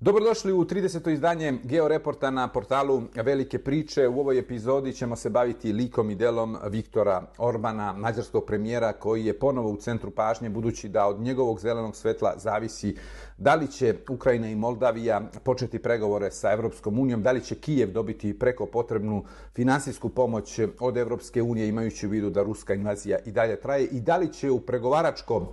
Dobrodošli 0.00 0.52
u 0.52 0.64
30. 0.64 1.10
izdanje 1.12 1.58
Georeporta 1.64 2.30
na 2.30 2.48
portalu 2.48 3.02
Velike 3.14 3.58
priče. 3.58 4.08
U 4.08 4.20
ovoj 4.20 4.38
epizodi 4.38 4.92
ćemo 4.92 5.16
se 5.16 5.30
baviti 5.30 5.72
likom 5.72 6.10
i 6.10 6.14
delom 6.14 6.56
Viktora 6.70 7.22
Orbana, 7.38 7.92
mađarskog 7.92 8.44
premijera 8.46 8.92
koji 8.92 9.24
je 9.24 9.38
ponovo 9.38 9.70
u 9.70 9.76
centru 9.76 10.10
pažnje 10.10 10.50
budući 10.50 10.88
da 10.88 11.06
od 11.06 11.20
njegovog 11.20 11.60
zelenog 11.60 11.96
svetla 11.96 12.34
zavisi 12.36 12.96
da 13.38 13.54
li 13.54 13.68
će 13.72 13.96
Ukrajina 14.08 14.48
i 14.48 14.56
Moldavija 14.56 15.30
početi 15.44 15.78
pregovore 15.78 16.30
sa 16.30 16.52
Evropskom 16.52 16.98
unijom, 16.98 17.22
da 17.22 17.32
li 17.32 17.44
će 17.44 17.54
Kijev 17.54 17.92
dobiti 17.92 18.38
preko 18.38 18.66
potrebnu 18.66 19.24
finansijsku 19.54 20.08
pomoć 20.08 20.60
od 20.80 20.96
Evropske 20.96 21.42
unije 21.42 21.68
imajući 21.68 22.06
u 22.06 22.10
vidu 22.10 22.30
da 22.30 22.42
ruska 22.42 22.74
invazija 22.74 23.18
i 23.26 23.32
dalje 23.32 23.60
traje 23.60 23.84
i 23.84 24.00
da 24.00 24.16
li 24.16 24.32
će 24.32 24.50
u 24.50 24.60
pregovaračkom 24.60 25.46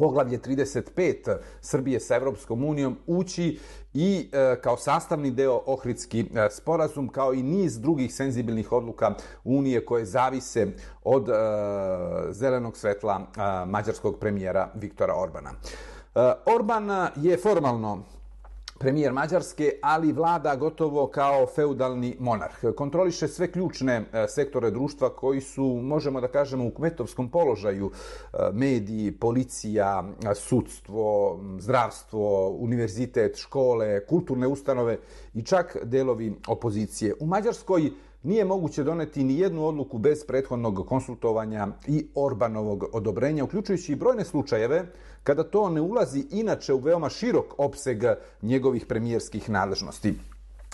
poglavlje 0.00 0.38
35 0.38 1.36
Srbije 1.60 2.00
sa 2.00 2.16
Evropskom 2.16 2.64
unijom 2.64 2.96
ući 3.06 3.58
i 3.94 4.28
e, 4.32 4.60
kao 4.62 4.76
sastavni 4.76 5.30
deo 5.30 5.60
Ohridski 5.66 6.20
e, 6.20 6.48
sporazum, 6.50 7.08
kao 7.08 7.34
i 7.34 7.42
niz 7.42 7.80
drugih 7.80 8.14
senzibilnih 8.14 8.72
odluka 8.72 9.14
Unije 9.44 9.84
koje 9.84 10.04
zavise 10.04 10.66
od 11.04 11.28
e, 11.28 11.32
zelenog 12.32 12.76
svetla 12.76 13.20
e, 13.20 13.66
mađarskog 13.66 14.18
premijera 14.18 14.68
Viktora 14.74 15.14
Orbana. 15.14 15.50
E, 16.14 16.32
Orban 16.46 16.90
je 17.16 17.36
formalno 17.36 18.02
premijer 18.80 19.12
Mađarske, 19.12 19.72
ali 19.82 20.12
vlada 20.12 20.56
gotovo 20.56 21.06
kao 21.06 21.46
feudalni 21.46 22.16
monarh. 22.18 22.56
Kontroliše 22.76 23.28
sve 23.28 23.52
ključne 23.52 23.94
e, 24.12 24.26
sektore 24.28 24.70
društva 24.70 25.10
koji 25.16 25.40
su, 25.40 25.64
možemo 25.82 26.20
da 26.20 26.28
kažemo, 26.28 26.66
u 26.66 26.70
kmetovskom 26.70 27.28
položaju. 27.28 27.90
E, 27.90 28.36
mediji, 28.52 29.12
policija, 29.12 30.04
e, 30.30 30.34
sudstvo, 30.34 31.38
zdravstvo, 31.58 32.48
univerzitet, 32.50 33.36
škole, 33.36 34.06
kulturne 34.06 34.46
ustanove 34.46 34.98
i 35.34 35.42
čak 35.42 35.76
delovi 35.84 36.32
opozicije. 36.48 37.14
U 37.20 37.26
Mađarskoj 37.26 37.90
nije 38.22 38.44
moguće 38.44 38.84
doneti 38.84 39.24
ni 39.24 39.38
jednu 39.38 39.66
odluku 39.66 39.98
bez 39.98 40.24
prethodnog 40.26 40.86
konsultovanja 40.88 41.68
i 41.86 42.06
Orbanovog 42.14 42.84
odobrenja, 42.92 43.44
uključujući 43.44 43.92
i 43.92 43.96
brojne 43.96 44.24
slučajeve 44.24 44.86
kada 45.22 45.44
to 45.44 45.68
ne 45.68 45.80
ulazi 45.80 46.26
inače 46.30 46.72
u 46.72 46.78
veoma 46.78 47.08
širok 47.08 47.54
opseg 47.58 48.04
njegovih 48.42 48.86
premijerskih 48.86 49.50
nadležnosti. 49.50 50.14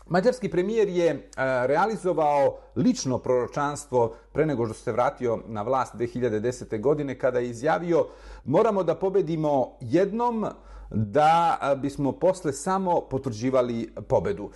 Mađarski 0.08 0.48
premijer 0.48 0.88
je 0.88 1.10
e, 1.10 1.20
realizovao 1.66 2.58
lično 2.76 3.18
proročanstvo 3.18 4.14
pre 4.32 4.46
nego 4.46 4.66
što 4.66 4.74
se 4.74 4.92
vratio 4.92 5.38
na 5.46 5.62
vlast 5.62 5.94
2010. 5.94 6.80
godine 6.80 7.18
kada 7.18 7.38
je 7.38 7.48
izjavio 7.48 8.06
moramo 8.44 8.82
da 8.82 8.94
pobedimo 8.94 9.76
jednom 9.80 10.46
da 10.90 11.58
bismo 11.82 12.12
posle 12.12 12.52
samo 12.52 13.00
potvrđivali 13.00 13.92
pobedu. 14.08 14.50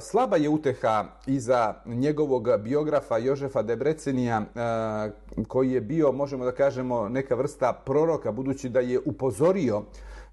Slaba 0.00 0.36
je 0.36 0.48
uteha 0.48 1.04
iza 1.26 1.74
njegovog 1.86 2.48
biografa 2.58 3.18
Jožefa 3.18 3.62
Debrecenija, 3.62 4.42
koji 5.48 5.70
je 5.72 5.80
bio, 5.80 6.12
možemo 6.12 6.44
da 6.44 6.52
kažemo, 6.52 7.08
neka 7.08 7.34
vrsta 7.34 7.72
proroka, 7.72 8.32
budući 8.32 8.68
da 8.68 8.80
je 8.80 9.00
upozorio 9.04 9.82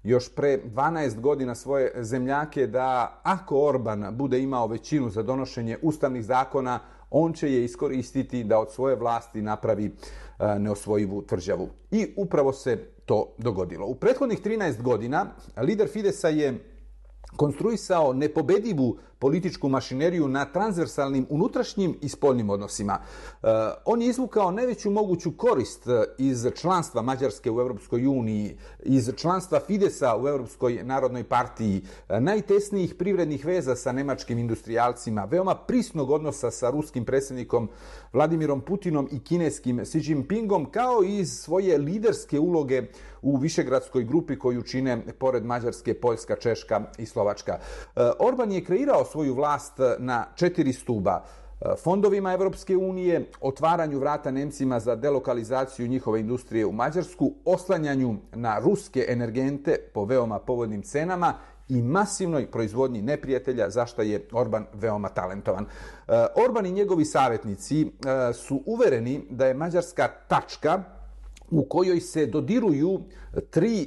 još 0.02 0.34
pre 0.34 0.58
12 0.74 1.20
godina 1.20 1.54
svoje 1.54 1.92
zemljake 1.96 2.66
da 2.66 3.20
ako 3.22 3.60
Orban 3.60 4.06
bude 4.12 4.40
imao 4.40 4.66
većinu 4.66 5.10
za 5.10 5.22
donošenje 5.22 5.78
ustavnih 5.82 6.24
zakona, 6.24 6.80
on 7.10 7.32
će 7.32 7.52
je 7.52 7.64
iskoristiti 7.64 8.44
da 8.44 8.58
od 8.58 8.72
svoje 8.72 8.96
vlasti 8.96 9.42
napravi 9.42 9.94
neosvojivu 10.58 11.22
tvrđavu. 11.22 11.68
I 11.90 12.14
upravo 12.16 12.52
se 12.52 12.97
to 13.08 13.34
dogodilo. 13.38 13.86
U 13.86 13.94
prethodnih 13.94 14.42
13 14.42 14.82
godina 14.82 15.26
lider 15.56 15.88
Fidesa 15.88 16.28
je 16.28 16.64
konstruisao 17.36 18.12
nepobedivu 18.12 18.98
političku 19.18 19.68
mašineriju 19.68 20.28
na 20.28 20.44
transversalnim 20.44 21.26
unutrašnjim 21.30 21.98
i 22.00 22.08
spoljnim 22.08 22.50
odnosima. 22.50 22.98
E, 22.98 23.46
on 23.84 24.02
je 24.02 24.08
izvukao 24.08 24.50
najveću 24.50 24.90
moguću 24.90 25.32
korist 25.36 25.86
e, 25.86 26.04
iz 26.18 26.46
članstva 26.54 27.02
Mađarske 27.02 27.50
u 27.50 27.60
Europskoj 27.60 28.06
uniji, 28.06 28.56
iz 28.82 29.10
članstva 29.16 29.60
Fidesa 29.60 30.16
u 30.16 30.28
Europskoj 30.28 30.80
narodnoj 30.84 31.24
partiji, 31.24 31.82
e, 32.08 32.20
najtesnijih 32.20 32.94
privrednih 32.94 33.44
veza 33.44 33.76
sa 33.76 33.92
nemačkim 33.92 34.38
industrijalcima, 34.38 35.24
veoma 35.24 35.54
prisnog 35.54 36.10
odnosa 36.10 36.50
sa 36.50 36.70
ruskim 36.70 37.04
predsjednikom 37.04 37.68
Vladimirom 38.12 38.60
Putinom 38.60 39.08
i 39.12 39.20
kineskim 39.20 39.78
Xi 39.84 40.00
Jinpingom, 40.10 40.70
kao 40.70 41.02
i 41.04 41.18
iz 41.18 41.32
svoje 41.32 41.78
liderske 41.78 42.38
uloge 42.38 42.82
u 43.22 43.36
Višegradskoj 43.36 44.04
grupi 44.04 44.38
koju 44.38 44.62
čine 44.62 45.02
pored 45.18 45.44
Mađarske, 45.44 45.94
Poljska, 45.94 46.36
Češka 46.36 46.80
i 46.98 47.06
Slovačka. 47.06 47.58
Orban 48.18 48.52
je 48.52 48.64
kreirao 48.64 49.04
svoju 49.10 49.34
vlast 49.34 49.80
e, 49.80 49.96
na 49.98 50.26
četiri 50.34 50.72
stuba 50.72 51.24
e, 51.60 51.64
fondovima 51.82 52.32
Evropske 52.32 52.76
unije, 52.76 53.30
otvaranju 53.40 53.98
vrata 53.98 54.30
Nemcima 54.30 54.80
za 54.80 54.96
delokalizaciju 54.96 55.88
njihove 55.88 56.20
industrije 56.20 56.66
u 56.66 56.72
Mađarsku, 56.72 57.32
oslanjanju 57.44 58.16
na 58.32 58.58
ruske 58.58 59.06
energente 59.08 59.76
po 59.94 60.04
veoma 60.04 60.38
povodnim 60.38 60.82
cenama 60.82 61.34
i 61.68 61.82
masivnoj 61.82 62.50
proizvodnji 62.50 63.02
neprijatelja, 63.02 63.70
zašto 63.70 64.02
je 64.02 64.28
Orban 64.32 64.66
veoma 64.74 65.08
talentovan. 65.08 65.64
E, 65.64 66.26
Orban 66.46 66.66
i 66.66 66.72
njegovi 66.72 67.04
savjetnici 67.04 67.92
su 68.34 68.62
uvereni 68.66 69.26
da 69.30 69.46
je 69.46 69.54
Mađarska 69.54 70.08
tačka 70.28 70.82
u 71.50 71.64
kojoj 71.64 72.00
se 72.00 72.26
dodiruju 72.26 73.00
tri 73.50 73.82
e, 73.82 73.86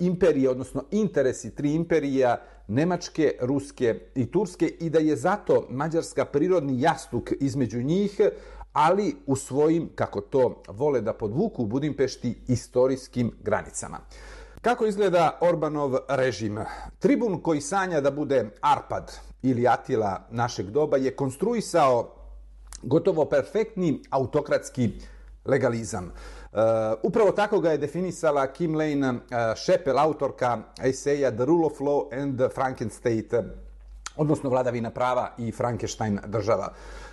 imperije, 0.00 0.50
odnosno 0.50 0.84
interesi 0.90 1.54
tri 1.54 1.74
imperija, 1.74 2.36
Nemačke, 2.70 3.32
Ruske 3.40 4.00
i 4.14 4.26
Turske 4.30 4.66
i 4.66 4.90
da 4.90 4.98
je 4.98 5.16
zato 5.16 5.66
Mađarska 5.70 6.24
prirodni 6.24 6.80
jastuk 6.80 7.32
između 7.40 7.82
njih, 7.82 8.20
ali 8.72 9.16
u 9.26 9.36
svojim, 9.36 9.90
kako 9.94 10.20
to 10.20 10.62
vole 10.68 11.00
da 11.00 11.12
podvuku 11.12 11.62
u 11.62 11.66
Budimpešti, 11.66 12.38
istorijskim 12.48 13.32
granicama. 13.42 13.98
Kako 14.62 14.86
izgleda 14.86 15.38
Orbanov 15.40 15.96
režim? 16.08 16.58
Tribun 16.98 17.40
koji 17.42 17.60
sanja 17.60 18.00
da 18.00 18.10
bude 18.10 18.50
Arpad 18.60 19.12
ili 19.42 19.68
Atila 19.68 20.26
našeg 20.30 20.70
doba 20.70 20.96
je 20.96 21.16
konstruisao 21.16 22.14
gotovo 22.82 23.24
perfektni 23.24 24.02
autokratski 24.10 24.90
legalizam. 25.44 26.12
Uh, 26.52 26.58
upravo 27.02 27.32
tako 27.32 27.60
ga 27.60 27.70
je 27.70 27.78
definisala 27.78 28.46
Kim 28.52 28.74
Lane 28.74 29.08
eh, 29.08 29.54
Šepel, 29.56 29.98
autorka 29.98 30.58
eseja 30.82 31.30
The 31.30 31.44
Rule 31.44 31.66
of 31.66 31.80
Law 31.80 32.22
and 32.22 32.38
the 32.38 32.48
Frankenstate, 32.48 33.42
odnosno 34.16 34.50
vladavina 34.50 34.90
prava 34.90 35.34
i 35.38 35.52
Frankenstein 35.52 36.18
država. 36.26 36.72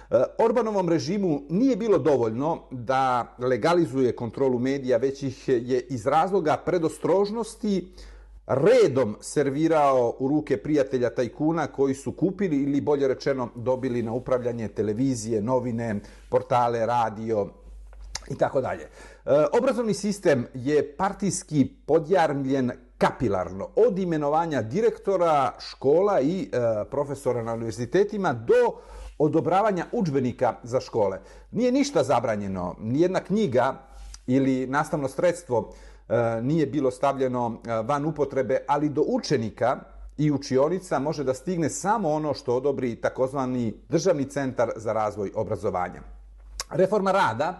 Eh, 0.09 0.23
Orbanovom 0.37 0.89
režimu 0.89 1.41
nije 1.49 1.75
bilo 1.75 1.97
dovoljno 1.97 2.59
da 2.71 3.35
legalizuje 3.37 4.15
kontrolu 4.15 4.59
medija, 4.59 4.97
već 4.97 5.23
ih 5.23 5.49
je 5.49 5.81
iz 5.81 6.07
razloga 6.07 6.57
predostrožnosti 6.57 7.93
redom 8.47 9.15
servirao 9.21 10.15
u 10.19 10.27
ruke 10.27 10.57
prijatelja 10.57 11.09
tajkuna 11.09 11.67
koji 11.67 11.95
su 11.95 12.11
kupili 12.11 12.63
ili 12.63 12.81
bolje 12.81 13.07
rečeno 13.07 13.49
dobili 13.55 14.03
na 14.03 14.13
upravljanje 14.13 14.67
televizije, 14.67 15.41
novine, 15.41 15.99
portale, 16.29 16.85
radio 16.85 17.49
i 18.29 18.35
tako 18.35 18.61
dalje. 18.61 18.83
E, 18.83 18.89
obrazovni 19.59 19.93
sistem 19.93 20.47
je 20.53 20.95
partijski 20.97 21.65
podjarmljen 21.85 22.71
kapilarno 22.97 23.69
od 23.75 23.99
imenovanja 23.99 24.61
direktora 24.61 25.53
škola 25.59 26.21
i 26.21 26.41
e, 26.41 26.57
profesora 26.89 27.43
na 27.43 27.53
univerzitetima 27.53 28.33
do 28.33 28.79
odobravanja 29.17 29.85
učbenika 29.91 30.55
za 30.63 30.79
škole. 30.79 31.19
Nije 31.51 31.71
ništa 31.71 32.03
zabranjeno, 32.03 32.75
nijedna 32.79 33.19
knjiga 33.19 33.73
ili 34.27 34.67
nastavno 34.67 35.07
sredstvo 35.07 35.73
e, 36.09 36.41
nije 36.41 36.65
bilo 36.65 36.91
stavljeno 36.91 37.57
e, 37.65 37.71
van 37.71 38.05
upotrebe, 38.05 38.59
ali 38.67 38.89
do 38.89 39.03
učenika 39.07 39.77
i 40.17 40.31
učionica 40.31 40.99
može 40.99 41.23
da 41.23 41.33
stigne 41.33 41.69
samo 41.69 42.09
ono 42.09 42.33
što 42.33 42.55
odobri 42.55 42.95
takozvani 42.95 43.73
državni 43.89 44.25
centar 44.25 44.71
za 44.75 44.93
razvoj 44.93 45.31
obrazovanja. 45.35 46.01
Reforma 46.71 47.11
rada 47.11 47.59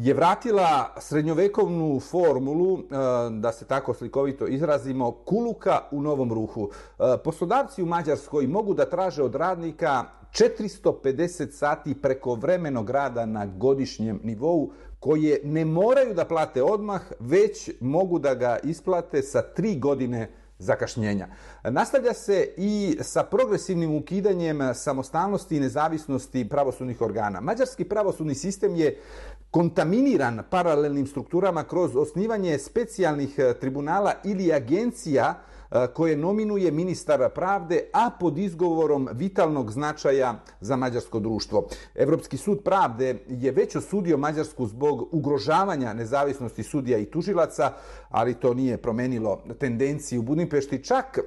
je 0.00 0.14
vratila 0.14 0.94
srednjovekovnu 0.98 2.00
formulu, 2.00 2.78
eh, 2.78 2.82
da 3.30 3.52
se 3.52 3.64
tako 3.64 3.94
slikovito 3.94 4.46
izrazimo, 4.46 5.10
kuluka 5.12 5.80
u 5.90 6.02
novom 6.02 6.32
ruhu. 6.32 6.70
Eh, 6.70 7.02
poslodavci 7.24 7.82
u 7.82 7.86
Mađarskoj 7.86 8.46
mogu 8.46 8.74
da 8.74 8.90
traže 8.90 9.22
od 9.22 9.34
radnika 9.34 10.04
450 10.32 11.52
sati 11.52 11.94
preko 11.94 12.34
vremenog 12.34 12.90
rada 12.90 13.26
na 13.26 13.46
godišnjem 13.46 14.20
nivou, 14.24 14.70
koje 15.00 15.40
ne 15.44 15.64
moraju 15.64 16.14
da 16.14 16.24
plate 16.24 16.62
odmah, 16.62 17.02
već 17.20 17.70
mogu 17.80 18.18
da 18.18 18.34
ga 18.34 18.58
isplate 18.62 19.22
sa 19.22 19.42
tri 19.42 19.78
godine 19.78 20.30
zakašnjenja. 20.58 21.28
Nastavlja 21.64 22.14
se 22.14 22.48
i 22.56 22.98
sa 23.00 23.22
progresivnim 23.22 23.96
ukidanjem 23.96 24.74
samostalnosti 24.74 25.56
i 25.56 25.60
nezavisnosti 25.60 26.48
pravosudnih 26.48 27.00
organa. 27.00 27.40
Mađarski 27.40 27.84
pravosudni 27.84 28.34
sistem 28.34 28.76
je 28.76 29.00
kontaminiran 29.50 30.42
paralelnim 30.50 31.06
strukturama 31.06 31.64
kroz 31.64 31.96
osnivanje 31.96 32.58
specijalnih 32.58 33.38
e, 33.38 33.54
tribunala 33.60 34.12
ili 34.24 34.52
agencija 34.52 35.34
e, 35.34 35.86
koje 35.94 36.16
nominuje 36.16 36.70
ministar 36.70 37.30
pravde, 37.34 37.90
a 37.92 38.10
pod 38.20 38.38
izgovorom 38.38 39.08
vitalnog 39.12 39.72
značaja 39.72 40.34
za 40.60 40.76
mađarsko 40.76 41.20
društvo. 41.20 41.68
Evropski 41.94 42.36
sud 42.36 42.58
pravde 42.64 43.18
je 43.28 43.52
već 43.52 43.76
osudio 43.76 44.16
Mađarsku 44.16 44.66
zbog 44.66 45.08
ugrožavanja 45.14 45.92
nezavisnosti 45.92 46.62
sudija 46.62 46.98
i 46.98 47.10
tužilaca, 47.10 47.72
ali 48.08 48.34
to 48.34 48.54
nije 48.54 48.76
promenilo 48.76 49.42
tendenciju 49.58 50.20
u 50.20 50.22
Budimpešti. 50.22 50.84
Čak 50.84 51.18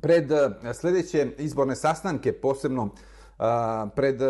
pred 0.00 0.32
e, 0.32 0.50
sljedeće 0.80 1.30
izborne 1.38 1.76
sastanke, 1.76 2.32
posebno 2.32 2.88
pred 3.94 4.20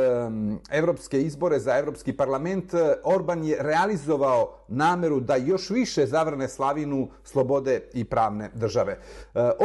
evropske 0.70 1.22
izbore 1.22 1.58
za 1.58 1.78
Evropski 1.78 2.12
parlament, 2.12 2.74
e, 2.74 2.94
Orban 3.04 3.44
je 3.44 3.56
realizovao 3.60 4.54
nameru 4.68 5.20
da 5.20 5.36
još 5.36 5.70
više 5.70 6.06
zavrne 6.06 6.48
slavinu 6.48 7.08
slobode 7.24 7.80
i 7.92 8.04
pravne 8.04 8.50
države. 8.54 8.92
E, 8.92 8.98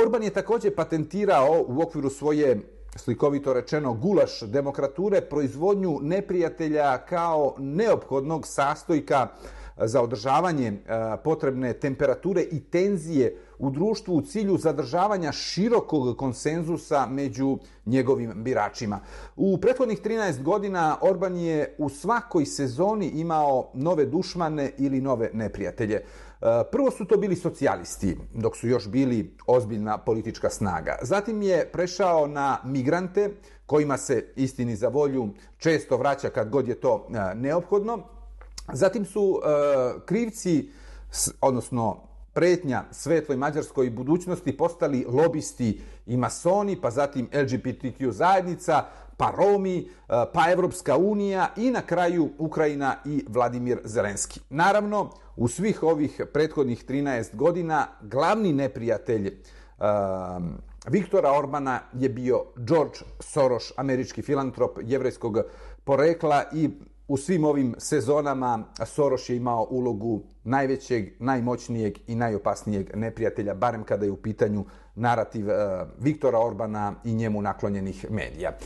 Orban 0.04 0.24
je 0.24 0.30
također 0.30 0.76
patentirao 0.76 1.66
u 1.68 1.82
okviru 1.82 2.10
svoje 2.10 2.60
slikovito 2.96 3.54
rečeno 3.54 3.94
gulaš 3.94 4.42
demokrature 4.42 5.22
proizvodnju 5.22 6.00
neprijatelja 6.02 6.98
kao 6.98 7.56
neophodnog 7.58 8.48
sastojka 8.48 9.28
za 9.78 10.02
održavanje 10.02 10.68
e, 10.68 10.78
potrebne 11.24 11.74
temperature 11.74 12.42
i 12.42 12.60
tenzije 12.60 13.38
u 13.60 13.70
društvu 13.70 14.16
u 14.16 14.22
cilju 14.22 14.58
zadržavanja 14.58 15.32
širokog 15.32 16.18
konsenzusa 16.18 17.08
među 17.08 17.58
njegovim 17.86 18.32
biračima. 18.36 19.00
U 19.36 19.58
prethodnih 19.58 20.02
13 20.02 20.44
godina 20.44 20.98
Orban 21.02 21.38
je 21.38 21.76
u 21.78 21.90
svakoj 21.90 22.46
sezoni 22.46 23.08
imao 23.08 23.72
nove 23.74 24.06
dušmane 24.06 24.72
ili 24.78 25.02
nove 25.02 25.30
neprijatelje. 25.34 25.96
E, 25.96 26.04
prvo 26.72 26.92
su 26.92 27.06
to 27.06 27.18
bili 27.18 27.36
socijalisti, 27.36 28.18
dok 28.34 28.58
su 28.58 28.68
još 28.68 28.88
bili 28.88 29.38
ozbiljna 29.48 29.98
politička 29.98 30.50
snaga. 30.50 30.98
Zatim 31.02 31.42
je 31.42 31.70
prešao 31.72 32.28
na 32.28 32.58
migrante, 32.66 33.30
kojima 33.66 33.98
se 33.98 34.26
istini 34.36 34.76
za 34.76 34.88
volju 34.88 35.30
često 35.58 35.98
vraća 35.98 36.30
kad 36.30 36.50
god 36.50 36.68
je 36.68 36.76
to 36.76 37.08
e, 37.10 37.36
neophodno. 37.36 38.13
Zatim 38.74 39.06
su 39.06 39.42
e, 39.44 40.00
krivci, 40.06 40.70
odnosno 41.42 41.98
pretnja 42.34 42.84
svetloj 42.92 43.38
mađarskoj 43.38 43.90
budućnosti 43.90 44.58
postali 44.58 45.06
lobisti 45.08 45.82
i 46.06 46.18
masoni, 46.18 46.82
pa 46.82 46.92
zatim 46.92 47.30
LGBTQ 47.34 48.12
zajednica, 48.12 48.86
pa 49.18 49.34
Romi, 49.38 49.78
e, 49.80 49.86
pa 50.34 50.52
Evropska 50.52 50.98
unija 50.98 51.50
i 51.58 51.72
na 51.72 51.82
kraju 51.82 52.30
Ukrajina 52.38 52.96
i 53.06 53.26
Vladimir 53.30 53.80
Zelenski. 53.84 54.40
Naravno, 54.50 55.10
u 55.36 55.48
svih 55.48 55.84
ovih 55.84 56.22
prethodnih 56.34 56.86
13 56.86 57.36
godina 57.36 57.88
glavni 58.02 58.54
neprijatelj 58.54 59.28
um, 59.28 60.58
Viktora 60.90 61.32
Orbana 61.32 61.80
je 61.94 62.10
bio 62.10 62.44
George 62.56 63.00
Soros, 63.20 63.72
američki 63.78 64.22
filantrop 64.22 64.80
jevrejskog 64.82 65.38
porekla 65.84 66.44
i 66.54 66.70
u 67.08 67.18
svim 67.18 67.44
ovim 67.44 67.76
sezonama 67.78 68.64
Soros 68.86 69.30
je 69.30 69.36
imao 69.36 69.68
ulogu 69.70 70.22
najvećeg, 70.44 71.14
najmoćnijeg 71.20 71.98
i 72.08 72.16
najopasnijeg 72.16 72.96
neprijatelja, 72.96 73.54
barem 73.54 73.84
kada 73.84 74.06
je 74.06 74.12
u 74.12 74.18
pitanju 74.18 74.66
narativ 74.96 75.50
eh, 75.50 75.86
Viktora 76.00 76.40
Orbana 76.40 76.94
i 77.04 77.14
njemu 77.14 77.42
naklonjenih 77.42 78.06
medija. 78.12 78.58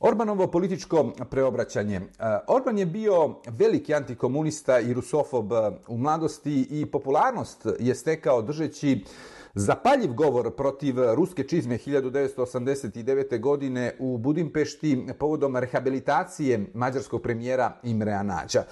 Orbanovo 0.00 0.46
političko 0.46 1.12
preobraćanje. 1.30 1.96
Eh, 1.96 2.04
Orban 2.48 2.78
je 2.78 2.86
bio 2.86 3.34
veliki 3.46 3.94
antikomunista 3.94 4.80
i 4.80 4.94
rusofob 4.94 5.52
eh, 5.52 5.56
u 5.88 5.98
mladosti 5.98 6.66
i 6.70 6.86
popularnost 6.86 7.66
je 7.78 7.94
stekao 7.94 8.42
držeći 8.42 9.04
uh, 9.04 9.39
Zapaljiv 9.54 10.12
govor 10.12 10.50
protiv 10.56 10.94
ruske 11.14 11.44
čizme 11.44 11.78
1989. 11.78 13.40
godine 13.40 13.96
u 13.98 14.18
Budimpešti 14.18 15.06
povodom 15.18 15.56
rehabilitacije 15.56 16.66
mađarskog 16.74 17.22
premijera 17.22 17.72
Imrea 17.82 18.22
Nađa. 18.22 18.60
E, 18.60 18.64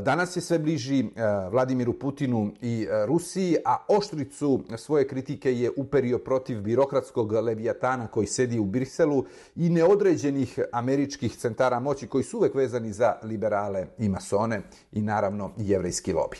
danas 0.00 0.36
je 0.36 0.40
sve 0.40 0.58
bliži 0.58 1.00
e, 1.00 1.06
Vladimiru 1.50 1.98
Putinu 1.98 2.52
i 2.60 2.86
e, 2.90 3.06
Rusiji, 3.06 3.56
a 3.64 3.76
oštricu 3.88 4.60
svoje 4.76 5.08
kritike 5.08 5.52
je 5.58 5.70
uperio 5.76 6.18
protiv 6.18 6.60
birokratskog 6.60 7.32
levijatana 7.32 8.06
koji 8.06 8.26
sedi 8.26 8.58
u 8.58 8.64
Briselu 8.64 9.24
i 9.56 9.68
neodređenih 9.68 10.58
američkih 10.72 11.36
centara 11.36 11.80
moći 11.80 12.06
koji 12.06 12.24
su 12.24 12.38
uvek 12.38 12.54
vezani 12.54 12.92
za 12.92 13.16
liberale 13.22 13.86
i 13.98 14.08
masone 14.08 14.62
i 14.92 15.00
naravno 15.00 15.50
jevrejski 15.56 16.12
lobi. 16.12 16.36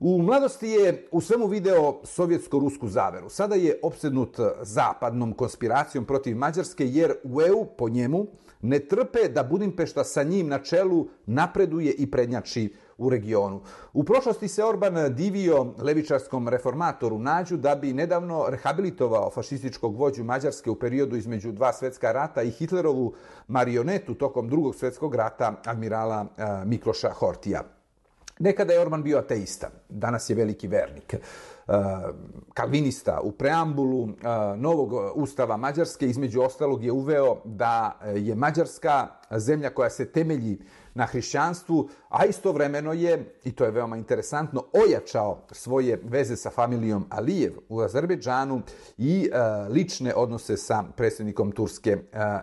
U 0.00 0.22
mladosti 0.22 0.68
je 0.68 1.08
u 1.10 1.20
svemu 1.20 1.46
video 1.46 2.00
sovjetsko-rusku 2.04 2.88
zaveru. 2.88 3.28
Sada 3.28 3.54
je 3.54 3.80
opsednut 3.82 4.36
zapadnom 4.62 5.32
konspiracijom 5.32 6.04
protiv 6.04 6.36
Mađarske 6.36 6.86
jer 6.86 7.14
u 7.24 7.42
EU 7.42 7.66
po 7.78 7.88
njemu 7.88 8.26
ne 8.62 8.78
trpe 8.78 9.28
da 9.28 9.42
Budimpešta 9.42 10.04
sa 10.04 10.22
njim 10.22 10.48
na 10.48 10.58
čelu 10.58 11.06
napreduje 11.26 11.92
i 11.92 12.10
prednjači 12.10 12.74
u 12.98 13.10
regionu. 13.10 13.60
U 13.92 14.04
prošlosti 14.04 14.48
se 14.48 14.64
Orban 14.64 15.14
divio 15.14 15.74
levičarskom 15.78 16.48
reformatoru 16.48 17.18
Nađu 17.18 17.56
da 17.56 17.74
bi 17.74 17.92
nedavno 17.92 18.46
rehabilitovao 18.48 19.30
fašističkog 19.30 19.96
vođu 19.96 20.24
Mađarske 20.24 20.70
u 20.70 20.78
periodu 20.78 21.16
između 21.16 21.52
dva 21.52 21.72
svetska 21.72 22.12
rata 22.12 22.42
i 22.42 22.50
Hitlerovu 22.50 23.14
marionetu 23.48 24.14
tokom 24.14 24.48
drugog 24.48 24.74
svetskog 24.74 25.14
rata 25.14 25.60
admirala 25.64 26.26
eh, 26.36 26.64
Mikloša 26.64 27.10
Hortija. 27.10 27.79
Nekada 28.40 28.72
je 28.72 28.80
Orban 28.80 29.02
bio 29.02 29.18
ateista, 29.18 29.68
danas 29.88 30.30
je 30.30 30.36
veliki 30.36 30.68
vernik. 30.68 31.14
Uh, 31.14 31.74
kalvinista 32.54 33.20
u 33.22 33.32
preambulu 33.32 34.02
uh, 34.02 34.10
novog 34.56 35.12
ustava 35.14 35.56
Mađarske 35.56 36.06
između 36.06 36.40
ostalog 36.40 36.84
je 36.84 36.92
uveo 36.92 37.36
da 37.44 38.00
je 38.14 38.34
Mađarska 38.34 39.06
zemlja 39.30 39.70
koja 39.70 39.90
se 39.90 40.12
temelji 40.12 40.58
na 40.94 41.06
hrišćanstvu, 41.06 41.88
a 42.08 42.24
istovremeno 42.24 42.92
je, 42.92 43.34
i 43.44 43.52
to 43.52 43.64
je 43.64 43.70
veoma 43.70 43.96
interesantno, 43.96 44.64
ojačao 44.72 45.38
svoje 45.52 46.00
veze 46.04 46.36
sa 46.36 46.50
familijom 46.50 47.06
Alijev 47.10 47.52
u 47.68 47.80
Azerbejdžanu 47.80 48.62
i 48.98 49.30
e, 49.32 49.38
lične 49.68 50.14
odnose 50.14 50.56
sa 50.56 50.84
predsjednikom 50.96 51.52
Turske 51.52 51.90
e, 51.90 51.98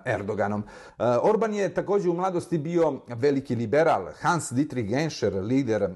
Erdoganom. 0.05 0.63
E, 0.63 1.03
Orban 1.21 1.53
je 1.53 1.73
također 1.73 2.09
u 2.09 2.13
mladosti 2.13 2.57
bio 2.57 3.01
veliki 3.07 3.55
liberal. 3.55 4.07
Hans 4.19 4.51
Dietrich 4.51 4.89
Genscher, 4.89 5.33
lider 5.33 5.83
e, 5.83 5.89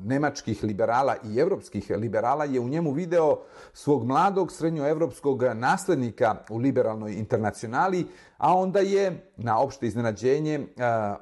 nemačkih 0.00 0.64
liberala 0.64 1.16
i 1.24 1.38
evropskih 1.38 1.90
liberala, 1.90 2.44
je 2.44 2.60
u 2.60 2.68
njemu 2.68 2.92
video 2.92 3.38
svog 3.72 4.04
mladog 4.04 4.52
srednjoevropskog 4.52 5.42
naslednika 5.42 6.36
u 6.50 6.56
liberalnoj 6.58 7.12
internacionali, 7.12 8.06
a 8.42 8.54
onda 8.54 8.80
je 8.80 9.32
na 9.36 9.60
opšte 9.60 9.86
iznenađenje 9.86 10.54
eh, 10.54 10.64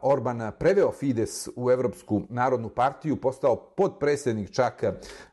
Orban 0.02 0.52
preveo 0.58 0.92
Fides 0.92 1.48
u 1.56 1.70
Evropsku 1.70 2.22
narodnu 2.28 2.68
partiju, 2.68 3.16
postao 3.16 3.56
podpredsjednik 3.56 4.50
čak 4.50 4.84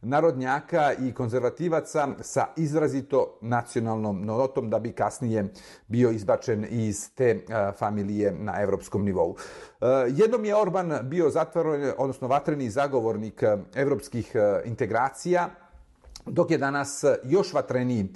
narodnjaka 0.02 0.94
i 0.94 1.14
konzervativaca 1.14 2.08
sa 2.22 2.46
izrazito 2.58 3.38
nacionalnom 3.42 4.26
notom 4.26 4.70
da 4.70 4.80
bi 4.80 4.92
kasnije 4.92 5.54
bio 5.88 6.12
izbačen 6.12 6.66
iz 6.70 7.16
te 7.16 7.30
eh, 7.30 7.72
familije 7.80 8.32
na 8.32 8.62
evropskom 8.62 9.06
nivou. 9.06 9.36
Eh, 9.36 9.86
jednom 10.10 10.46
je 10.46 10.56
Orban 10.56 11.00
bio 11.04 11.30
zatvoren, 11.30 11.92
odnosno 11.98 12.28
vatreni 12.28 12.70
zagovornik 12.70 13.44
evropskih 13.76 14.36
integracija, 14.66 15.50
dok 16.26 16.52
je 16.52 16.58
danas 16.58 17.04
još 17.24 17.54
vatreniji 17.54 18.14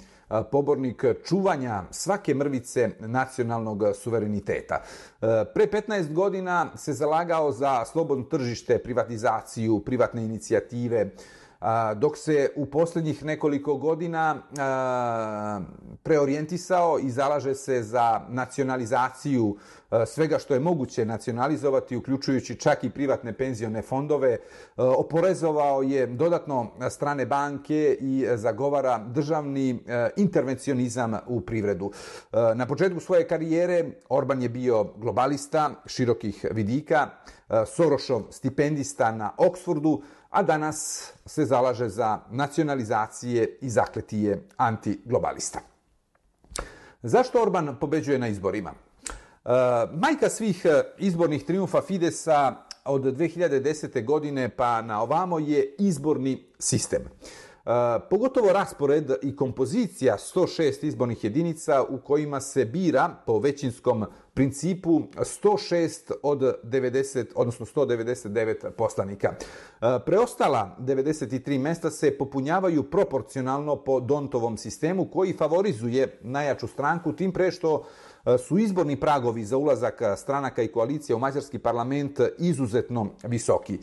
pobornik 0.50 1.04
čuvanja 1.24 1.82
svake 1.90 2.34
mrvice 2.34 2.90
nacionalnog 3.00 3.82
suvereniteta. 3.94 4.82
Pre 5.54 5.66
15 5.66 6.12
godina 6.12 6.70
se 6.76 6.92
zalagao 6.92 7.52
za 7.52 7.84
slobodno 7.84 8.24
tržište, 8.24 8.78
privatizaciju, 8.78 9.80
privatne 9.80 10.24
inicijative, 10.24 11.10
dok 11.96 12.18
se 12.18 12.50
u 12.56 12.66
posljednjih 12.66 13.24
nekoliko 13.24 13.76
godina 13.76 14.42
preorijentisao 16.02 16.98
i 16.98 17.10
zalaže 17.10 17.54
se 17.54 17.82
za 17.82 18.20
nacionalizaciju 18.28 19.56
E, 19.92 20.06
svega 20.06 20.38
što 20.38 20.54
je 20.54 20.60
moguće 20.60 21.04
nacionalizovati, 21.04 21.96
uključujući 21.96 22.54
čak 22.54 22.84
i 22.84 22.90
privatne 22.90 23.32
penzione 23.32 23.82
fondove, 23.82 24.30
e, 24.30 24.38
oporezovao 24.76 25.82
je 25.82 26.06
dodatno 26.06 26.70
strane 26.90 27.26
banke 27.26 27.98
i 28.00 28.26
zagovara 28.34 28.98
državni 28.98 29.70
e, 29.70 30.10
intervencionizam 30.16 31.14
u 31.26 31.40
privredu. 31.40 31.90
Na 32.54 32.66
početku 32.66 33.00
svoje 33.00 33.28
karijere 33.28 33.90
Orban 34.08 34.42
je 34.42 34.48
bio 34.48 34.84
globalista 34.84 35.70
širokih 35.86 36.46
vidika, 36.50 37.10
Sorošov 37.66 38.22
stipendista 38.30 39.12
na 39.12 39.32
Oksfordu, 39.36 40.02
a 40.30 40.42
danas 40.42 41.12
se 41.26 41.44
zalaže 41.44 41.88
za 41.88 42.20
nacionalizacije 42.30 43.58
i 43.60 43.70
zakletije 43.70 44.42
antiglobalista. 44.56 45.60
Zašto 47.02 47.42
Orban 47.42 47.76
pobeđuje 47.80 48.18
na 48.18 48.28
izborima? 48.28 48.72
E, 49.44 49.50
majka 49.92 50.28
svih 50.28 50.64
e, 50.64 50.82
izbornih 50.98 51.44
triumfa 51.44 51.82
Fidesa 51.82 52.54
od 52.84 53.02
2010. 53.02 54.04
godine 54.04 54.48
pa 54.48 54.82
na 54.82 55.02
ovamo 55.02 55.38
je 55.38 55.74
izborni 55.78 56.44
sistem. 56.58 57.02
E, 57.02 57.08
pogotovo 58.10 58.52
raspored 58.52 59.10
i 59.22 59.36
kompozicija 59.36 60.16
106 60.34 60.86
izbornih 60.86 61.24
jedinica 61.24 61.82
u 61.82 61.98
kojima 61.98 62.40
se 62.40 62.64
bira 62.64 63.16
po 63.26 63.38
većinskom 63.38 64.04
principu 64.34 65.02
106 65.16 66.12
od 66.22 66.40
90, 66.64 67.24
odnosno 67.34 67.66
199 67.66 68.70
poslanika. 68.70 69.34
Preostala 70.06 70.76
93 70.80 71.58
mesta 71.58 71.90
se 71.90 72.18
popunjavaju 72.18 72.82
proporcionalno 72.82 73.76
po 73.76 74.00
Dontovom 74.00 74.56
sistemu 74.56 75.10
koji 75.10 75.32
favorizuje 75.32 76.18
najjaču 76.22 76.66
stranku, 76.66 77.12
tim 77.12 77.32
pre 77.32 77.50
što 77.50 77.84
E, 78.26 78.38
su 78.38 78.58
izborni 78.58 79.00
pragovi 79.00 79.44
za 79.44 79.56
ulazak 79.56 80.02
e, 80.02 80.16
stranaka 80.16 80.62
i 80.62 80.68
koalicija 80.68 81.16
u 81.16 81.18
mađarski 81.18 81.58
parlament 81.58 82.20
e, 82.20 82.32
izuzetno 82.38 83.06
visoki. 83.24 83.78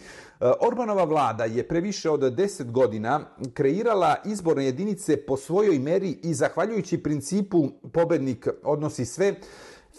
Orbanova 0.60 1.04
vlada 1.04 1.44
je 1.44 1.68
previše 1.68 2.10
od 2.10 2.22
10 2.22 2.72
godina 2.72 3.22
kreirala 3.54 4.16
izborne 4.26 4.66
jedinice 4.66 5.18
po 5.18 5.38
svojoj 5.38 5.80
meri 5.80 6.18
i 6.24 6.34
zahvaljujući 6.34 7.04
principu 7.04 7.70
pobednik 7.94 8.48
odnosi 8.64 9.06
sve, 9.06 9.36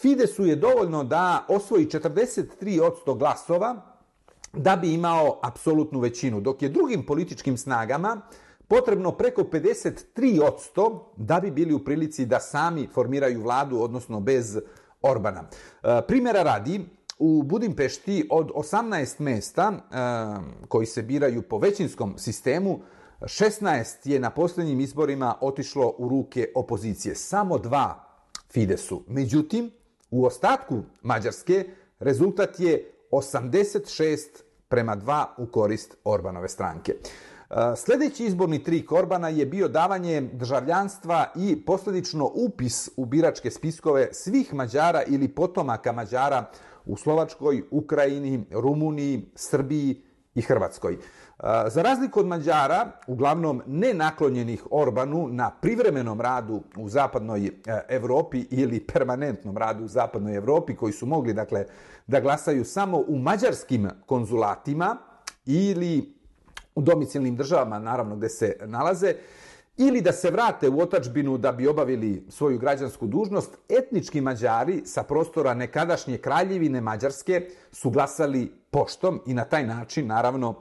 Fidesu 0.01 0.45
je 0.45 0.57
dovoljno 0.57 1.05
da 1.05 1.45
osvoji 1.49 1.87
43% 1.87 3.19
glasova 3.19 3.83
da 4.53 4.77
bi 4.77 4.95
imao 4.95 5.41
apsolutnu 5.43 6.01
većinu, 6.01 6.41
dok 6.41 6.63
je 6.63 6.69
drugim 6.69 7.07
političkim 7.07 7.57
snagama 7.57 8.21
potrebno 8.71 9.13
preko 9.13 9.43
53% 9.43 11.01
da 11.17 11.41
bi 11.41 11.51
bili 11.51 11.75
u 11.75 11.85
prilici 11.85 12.27
da 12.27 12.41
sami 12.41 12.87
formiraju 12.87 13.43
vladu, 13.43 13.81
odnosno 13.81 14.21
bez 14.21 14.59
Orbana. 15.03 15.45
E, 15.83 16.03
primjera 16.09 16.43
radi, 16.43 16.81
u 17.19 17.43
Budimpešti 17.43 18.27
od 18.31 18.51
18 18.55 19.21
mesta 19.21 19.73
e, 19.73 20.67
koji 20.69 20.87
se 20.87 21.03
biraju 21.03 21.43
po 21.43 21.59
većinskom 21.59 22.19
sistemu, 22.19 22.81
16 23.21 23.85
je 24.05 24.21
na 24.21 24.31
posljednjim 24.31 24.81
izborima 24.81 25.35
otišlo 25.41 25.95
u 25.99 26.09
ruke 26.09 26.53
opozicije. 26.55 27.15
Samo 27.15 27.59
dva 27.59 28.05
Fidesu. 28.53 29.03
Međutim, 29.09 29.71
u 30.11 30.25
ostatku 30.25 30.83
Mađarske 31.03 31.65
rezultat 31.99 32.61
je 32.61 32.93
86 33.11 34.19
prema 34.69 34.97
2 34.97 35.25
u 35.39 35.47
korist 35.47 35.97
Orbanove 36.05 36.49
stranke. 36.49 36.95
Sljedeći 37.77 38.25
izborni 38.25 38.63
trik 38.65 38.93
Orbana 38.93 39.29
je 39.29 39.47
bio 39.47 39.69
davanje 39.69 40.21
državljanstva 40.21 41.27
i 41.37 41.65
posljedično 41.65 42.31
upis 42.35 42.91
u 42.97 43.05
biračke 43.05 43.51
spiskove 43.51 44.09
svih 44.13 44.55
Mađara 44.55 45.03
ili 45.07 45.29
potomaka 45.29 45.93
Mađara 45.93 46.45
u 46.87 46.97
Slovačkoj, 46.97 47.63
Ukrajini, 47.71 48.45
Rumuniji, 48.51 49.31
Srbiji 49.35 50.03
i 50.35 50.43
Hrvatskoj. 50.43 50.99
Za 51.69 51.83
razliku 51.83 52.21
od 52.21 52.27
Mađara, 52.27 52.91
uglavnom 53.07 53.63
nenaklonjenih 53.67 54.67
Orbanu 54.71 55.29
na 55.29 55.51
privremenom 55.51 56.21
radu 56.21 56.63
u 56.77 56.89
zapadnoj 56.89 57.47
e, 57.47 57.51
Evropi 57.89 58.47
ili 58.51 58.87
permanentnom 58.87 59.57
radu 59.57 59.85
u 59.85 59.89
zapadnoj 59.89 60.37
Evropi, 60.37 60.77
koji 60.77 60.93
su 60.93 61.07
mogli 61.07 61.33
dakle, 61.33 61.65
da 62.07 62.21
glasaju 62.21 62.65
samo 62.65 62.99
u 63.09 63.19
mađarskim 63.19 63.89
konzulatima 64.07 64.97
ili 65.47 66.20
u 66.81 66.83
domicilnim 66.83 67.37
državama, 67.37 67.79
naravno, 67.79 68.17
gde 68.17 68.29
se 68.29 68.57
nalaze, 68.65 69.15
ili 69.77 70.01
da 70.01 70.13
se 70.13 70.31
vrate 70.31 70.69
u 70.69 70.81
otačbinu 70.81 71.39
da 71.39 71.53
bi 71.53 71.69
obavili 71.69 72.25
svoju 72.29 72.59
građansku 72.59 73.07
dužnost, 73.07 73.59
etnički 73.69 74.21
Mađari 74.21 74.83
sa 74.85 75.03
prostora 75.03 75.55
nekadašnje 75.55 76.19
kraljevine 76.19 76.81
Mađarske 76.81 77.47
su 77.73 77.91
glasali 77.91 78.53
poštom 78.71 79.21
i 79.27 79.35
na 79.35 79.45
taj 79.45 79.67
način, 79.67 80.07
naravno, 80.07 80.55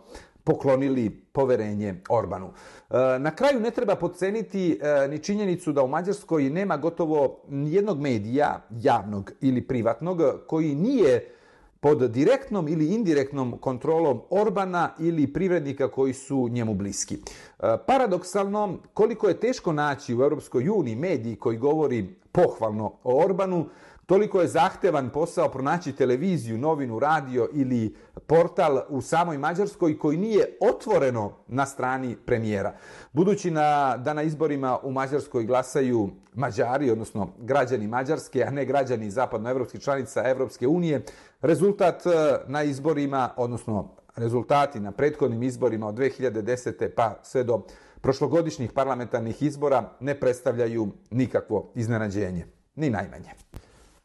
poklonili 0.44 1.10
poverenje 1.10 1.96
Orbanu. 2.10 2.52
E, 2.90 3.20
na 3.20 3.32
kraju 3.36 3.60
ne 3.60 3.72
treba 3.72 3.96
podceniti 3.96 4.80
e, 4.82 5.08
ni 5.08 5.20
činjenicu 5.20 5.72
da 5.72 5.84
u 5.84 5.88
Mađarskoj 5.88 6.50
nema 6.50 6.78
gotovo 6.78 7.44
nijednog 7.50 8.00
medija, 8.00 8.66
javnog 8.70 9.32
ili 9.42 9.68
privatnog, 9.68 10.22
koji 10.48 10.76
nije 10.76 11.39
pod 11.80 12.12
direktnom 12.12 12.68
ili 12.68 12.94
indirektnom 12.94 13.58
kontrolom 13.58 14.22
Orbana 14.30 14.90
ili 15.00 15.34
privrednika 15.34 15.92
koji 15.92 16.14
su 16.14 16.48
njemu 16.52 16.74
bliski. 16.74 17.16
E, 17.16 17.78
paradoksalno, 17.88 18.78
koliko 18.94 19.28
je 19.28 19.40
teško 19.40 19.74
naći 19.74 20.16
u 20.16 20.22
Europskoj 20.22 20.70
uniji 20.70 20.96
mediji 20.96 21.36
koji 21.36 21.58
govori 21.58 22.16
pohvalno 22.32 22.94
o 23.04 23.24
Orbanu, 23.26 23.66
Toliko 24.10 24.42
je 24.42 24.48
zahtevan 24.48 25.10
posao 25.10 25.50
pronaći 25.50 25.92
televiziju, 25.92 26.58
novinu, 26.58 27.00
radio 27.00 27.50
ili 27.54 27.96
portal 28.28 28.80
u 28.90 29.02
samoj 29.02 29.38
Mađarskoj 29.38 29.98
koji 29.98 30.18
nije 30.18 30.58
otvoreno 30.62 31.32
na 31.48 31.66
strani 31.66 32.18
premijera. 32.26 32.74
Budući 33.14 33.52
na, 33.52 33.98
da 33.98 34.14
na 34.14 34.22
izborima 34.22 34.78
u 34.84 34.92
Mađarskoj 34.92 35.46
glasaju 35.46 36.10
Mađari, 36.34 36.92
odnosno 36.92 37.30
građani 37.38 37.88
Mađarske, 37.88 38.44
a 38.44 38.50
ne 38.50 38.66
građani 38.66 39.12
zapadnoevropskih 39.12 39.82
članica 39.82 40.30
Evropske 40.30 40.68
unije, 40.68 41.04
rezultat 41.42 42.06
e, 42.06 42.10
na 42.48 42.64
izborima, 42.64 43.30
odnosno 43.38 43.90
rezultati 44.16 44.80
na 44.80 44.92
prethodnim 44.92 45.44
izborima 45.44 45.88
od 45.88 45.96
2010. 45.96 46.90
pa 46.96 47.20
sve 47.24 47.44
do 47.44 47.62
prošlogodišnjih 48.02 48.72
parlamentarnih 48.72 49.44
izbora 49.44 49.90
ne 50.00 50.20
predstavljaju 50.20 50.88
nikakvo 51.12 51.72
iznenađenje, 51.76 52.46
ni 52.76 52.90
najmanje. 52.90 53.49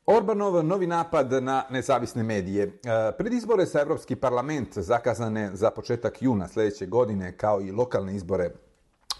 Orbanov 0.06 0.64
novi 0.64 0.86
napad 0.86 1.32
na 1.32 1.64
nezavisne 1.70 2.22
medije. 2.22 2.62
E, 2.64 2.70
pred 3.18 3.32
izbore 3.32 3.66
sa 3.66 3.80
Evropski 3.80 4.16
parlament 4.16 4.78
zakazane 4.78 5.50
za 5.52 5.70
početak 5.70 6.22
juna 6.22 6.48
sljedeće 6.48 6.86
godine, 6.86 7.36
kao 7.36 7.60
i 7.60 7.70
lokalne 7.72 8.16
izbore 8.16 8.50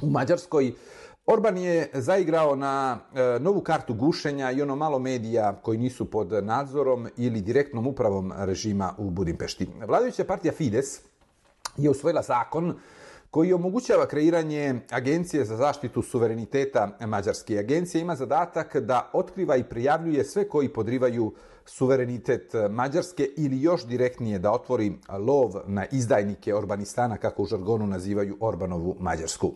u 0.03 0.11
Mađarskoj, 0.11 0.73
Orban 1.27 1.59
je 1.59 1.91
zaigrao 1.95 2.57
na 2.57 2.99
e, 3.15 3.39
novu 3.41 3.61
kartu 3.61 3.95
gušenja 3.95 4.51
i 4.51 4.63
ono 4.63 4.77
malo 4.77 4.99
medija 4.99 5.61
koji 5.63 5.79
nisu 5.79 6.11
pod 6.11 6.45
nadzorom 6.45 7.09
ili 7.17 7.41
direktnom 7.41 7.87
upravom 7.87 8.33
režima 8.37 8.95
u 8.99 9.11
Budimpešti. 9.11 9.69
Vladajuća 9.87 10.25
partija 10.25 10.53
Fides 10.53 11.01
je 11.77 11.91
usvojila 11.91 12.23
zakon 12.23 12.75
koji 13.35 13.53
omogućava 13.53 14.07
kreiranje 14.07 14.75
Agencije 14.91 15.45
za 15.45 15.57
zaštitu 15.57 16.03
suvereniteta 16.03 16.99
Mađarske. 17.07 17.59
Agencija 17.59 18.03
ima 18.03 18.17
zadatak 18.17 18.77
da 18.77 19.11
otkriva 19.13 19.57
i 19.57 19.65
prijavljuje 19.65 20.25
sve 20.25 20.49
koji 20.49 20.69
podrivaju 20.69 21.33
suverenitet 21.65 22.53
Mađarske 22.71 23.29
ili 23.37 23.63
još 23.63 23.87
direktnije 23.87 24.39
da 24.39 24.53
otvori 24.53 24.93
lov 25.19 25.51
na 25.67 25.87
izdajnike 25.93 26.55
Orbanistana, 26.55 27.17
kako 27.17 27.43
u 27.43 27.47
žargonu 27.47 27.87
nazivaju 27.87 28.37
Orbanovu 28.41 28.97
Mađarsku. 29.01 29.53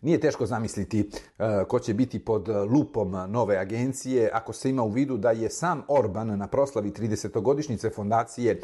Nije 0.00 0.20
teško 0.20 0.46
zamisliti 0.46 1.10
e, 1.38 1.64
ko 1.68 1.78
će 1.78 1.94
biti 1.94 2.24
pod 2.24 2.48
lupom 2.48 3.10
nove 3.28 3.56
agencije 3.56 4.30
ako 4.32 4.52
se 4.52 4.70
ima 4.70 4.82
u 4.82 4.90
vidu 4.90 5.16
da 5.16 5.30
je 5.30 5.50
sam 5.50 5.82
Orban 5.88 6.38
na 6.38 6.46
proslavi 6.46 6.90
30-godišnjice 6.90 7.94
fondacije 7.94 8.60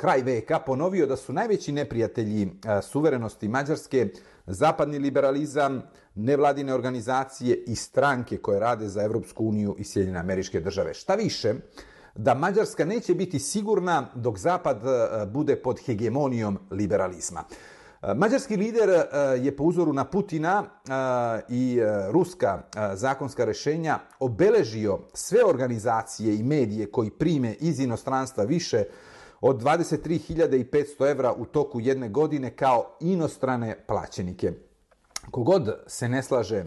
kraj 0.00 0.22
veka 0.22 0.58
ponovio 0.58 1.06
da 1.06 1.16
su 1.16 1.32
najveći 1.32 1.72
neprijatelji 1.72 2.42
e, 2.42 2.82
suverenosti 2.82 3.48
Mađarske 3.48 4.08
zapadni 4.46 4.98
liberalizam, 4.98 5.82
nevladine 6.14 6.74
organizacije 6.74 7.64
i 7.66 7.76
stranke 7.76 8.36
koje 8.36 8.60
rade 8.60 8.88
za 8.88 9.02
Evropsku 9.02 9.44
uniju 9.44 9.74
i 9.78 9.84
Sjedinjene 9.84 10.18
američke 10.18 10.60
države. 10.60 10.94
Šta 10.94 11.14
više, 11.14 11.54
da 12.14 12.34
Mađarska 12.34 12.84
neće 12.84 13.14
biti 13.14 13.38
sigurna 13.38 14.06
dok 14.14 14.38
Zapad 14.38 14.76
e, 14.76 15.26
bude 15.26 15.56
pod 15.56 15.80
hegemonijom 15.86 16.58
liberalizma. 16.70 17.44
E, 18.02 18.14
mađarski 18.14 18.56
lider 18.56 18.90
je 19.42 19.56
po 19.56 19.64
uzoru 19.64 19.92
na 19.92 20.04
Putina 20.04 20.64
i 21.48 21.80
ruska 22.10 22.62
zakonska 22.94 23.44
rešenja 23.44 23.98
obeležio 24.20 24.98
sve 25.14 25.44
organizacije 25.44 26.36
i 26.36 26.42
medije 26.42 26.90
koji 26.90 27.10
prime 27.10 27.54
iz 27.60 27.80
inostranstva 27.80 28.44
više 28.44 28.84
od 29.40 29.62
23.500 29.62 31.10
evra 31.10 31.32
u 31.32 31.44
toku 31.44 31.80
jedne 31.80 32.08
godine 32.08 32.56
kao 32.56 32.96
inostrane 33.00 33.84
plaćenike. 33.86 34.52
Kogod 35.30 35.74
se 35.86 36.08
ne 36.08 36.22
slaže 36.22 36.56
e, 36.56 36.64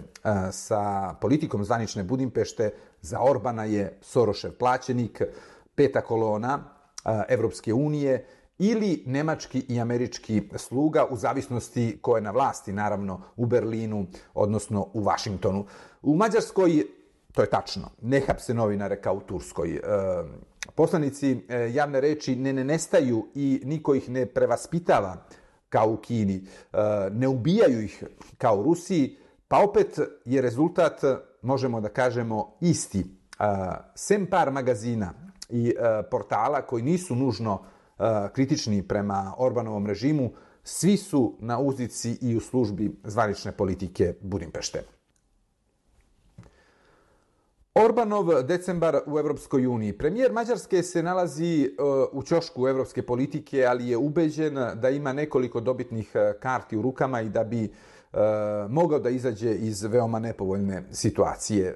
sa 0.52 1.14
politikom 1.22 1.64
zvanične 1.64 2.04
Budimpešte, 2.04 2.72
za 3.02 3.20
Orbana 3.22 3.64
je 3.64 3.98
Sorošev 4.02 4.52
plaćenik, 4.52 5.22
peta 5.76 6.02
kolona 6.02 6.60
e, 6.60 7.24
Evropske 7.30 7.74
unije 7.74 8.26
ili 8.58 9.04
nemački 9.06 9.66
i 9.70 9.80
američki 9.80 10.50
sluga 10.56 11.06
u 11.10 11.18
zavisnosti 11.18 11.98
ko 12.02 12.16
je 12.16 12.22
na 12.22 12.32
vlasti, 12.32 12.74
naravno 12.74 13.22
u 13.36 13.46
Berlinu, 13.46 14.06
odnosno 14.34 14.88
u 14.94 15.04
Vašingtonu. 15.04 15.66
U 16.02 16.16
Mađarskoj, 16.16 16.86
to 17.32 17.42
je 17.42 17.50
tačno, 17.50 17.90
ne 18.02 18.20
hapse 18.20 18.54
novinare 18.54 19.02
kao 19.02 19.14
u 19.14 19.22
Turskoj. 19.22 19.76
E, 19.76 19.80
poslanici 20.76 21.32
e, 21.32 21.72
javne 21.74 22.02
reči 22.02 22.36
ne, 22.36 22.54
ne 22.54 22.64
nestaju 22.64 23.28
i 23.36 23.62
niko 23.66 23.96
ih 23.96 24.10
ne 24.10 24.26
prevaspitava 24.26 25.26
kao 25.70 25.90
u 25.92 25.98
Kini, 25.98 26.36
e, 26.36 26.78
ne 27.12 27.28
ubijaju 27.28 27.82
ih 27.82 28.04
kao 28.38 28.60
u 28.60 28.64
Rusiji, 28.64 29.18
pa 29.48 29.64
opet 29.64 30.00
je 30.26 30.42
rezultat, 30.42 31.02
možemo 31.42 31.82
da 31.82 31.90
kažemo, 31.90 32.58
isti. 32.62 33.00
E, 33.00 33.06
sem 33.96 34.26
par 34.26 34.52
magazina 34.52 35.14
i 35.50 35.76
portala 36.12 36.62
koji 36.62 36.84
nisu 36.84 37.16
nužno 37.16 37.66
kritični 38.34 38.88
prema 38.88 39.34
Orbanovom 39.38 39.86
režimu, 39.88 40.32
svi 40.64 40.98
su 40.98 41.38
na 41.40 41.60
uzici 41.60 42.18
i 42.22 42.36
u 42.36 42.40
službi 42.40 43.00
zvanične 43.04 43.52
politike 43.52 44.14
Budimpešte. 44.22 44.84
Orbanov 47.76 48.44
decembar 48.44 49.00
u 49.06 49.20
Evropskoj 49.20 49.68
uniji. 49.68 49.94
Premijer 49.98 50.32
Mađarske 50.32 50.84
se 50.84 51.04
nalazi 51.04 51.70
uh, 51.80 52.20
u 52.20 52.24
ćošku 52.24 52.68
evropske 52.68 53.02
politike, 53.02 53.66
ali 53.66 53.90
je 53.90 53.98
ubeđen 53.98 54.54
da 54.76 54.90
ima 54.90 55.14
nekoliko 55.14 55.60
dobitnih 55.60 56.12
uh, 56.16 56.40
karti 56.40 56.78
u 56.78 56.82
rukama 56.82 57.22
i 57.22 57.30
da 57.30 57.44
bi 57.44 57.64
uh, 57.64 58.20
mogao 58.70 59.00
da 59.00 59.10
izađe 59.10 59.56
iz 59.56 59.84
veoma 59.84 60.20
nepovoljne 60.20 60.84
situacije. 60.92 61.76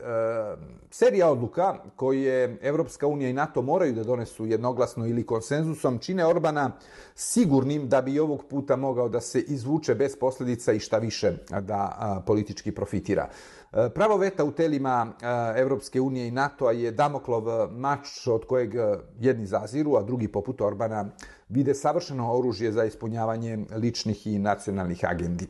Serija 0.92 1.30
odluka 1.30 1.76
koje 1.96 2.58
Evropska 2.62 3.08
unija 3.08 3.30
i 3.30 3.34
NATO 3.34 3.62
moraju 3.62 3.94
da 3.94 4.04
donesu 4.04 4.46
jednoglasno 4.46 5.08
ili 5.08 5.26
konsenzusom 5.26 6.00
čine 6.00 6.26
Orbana 6.26 6.72
sigurnim 7.16 7.90
da 7.90 8.02
bi 8.02 8.20
ovog 8.20 8.46
puta 8.50 8.76
mogao 8.76 9.10
da 9.10 9.22
se 9.22 9.40
izvuče 9.40 9.96
bez 9.96 10.16
posljedica 10.20 10.74
i 10.74 10.80
šta 10.80 10.98
više 10.98 11.38
da 11.62 12.24
politički 12.26 12.72
profitira. 12.72 13.30
E, 13.78 13.90
pravo 13.90 14.18
veta 14.18 14.44
u 14.44 14.52
telima 14.52 15.08
e, 15.08 15.60
Evropske 15.62 16.02
unije 16.02 16.28
i 16.28 16.32
NATO-a 16.32 16.72
je 16.72 16.92
Damoklov 16.92 17.50
e, 17.50 17.68
mač 17.72 18.28
od 18.28 18.46
kojeg 18.46 18.74
jedni 19.20 19.46
zaziru, 19.46 19.96
a 19.96 20.04
drugi 20.04 20.28
poput 20.28 20.62
Orbana 20.62 21.06
vide 21.50 21.74
savršeno 21.74 22.34
oružje 22.34 22.72
za 22.72 22.86
ispunjavanje 22.86 23.66
ličnih 23.76 24.28
i 24.28 24.40
nacionalnih 24.40 25.06
agendi. 25.06 25.48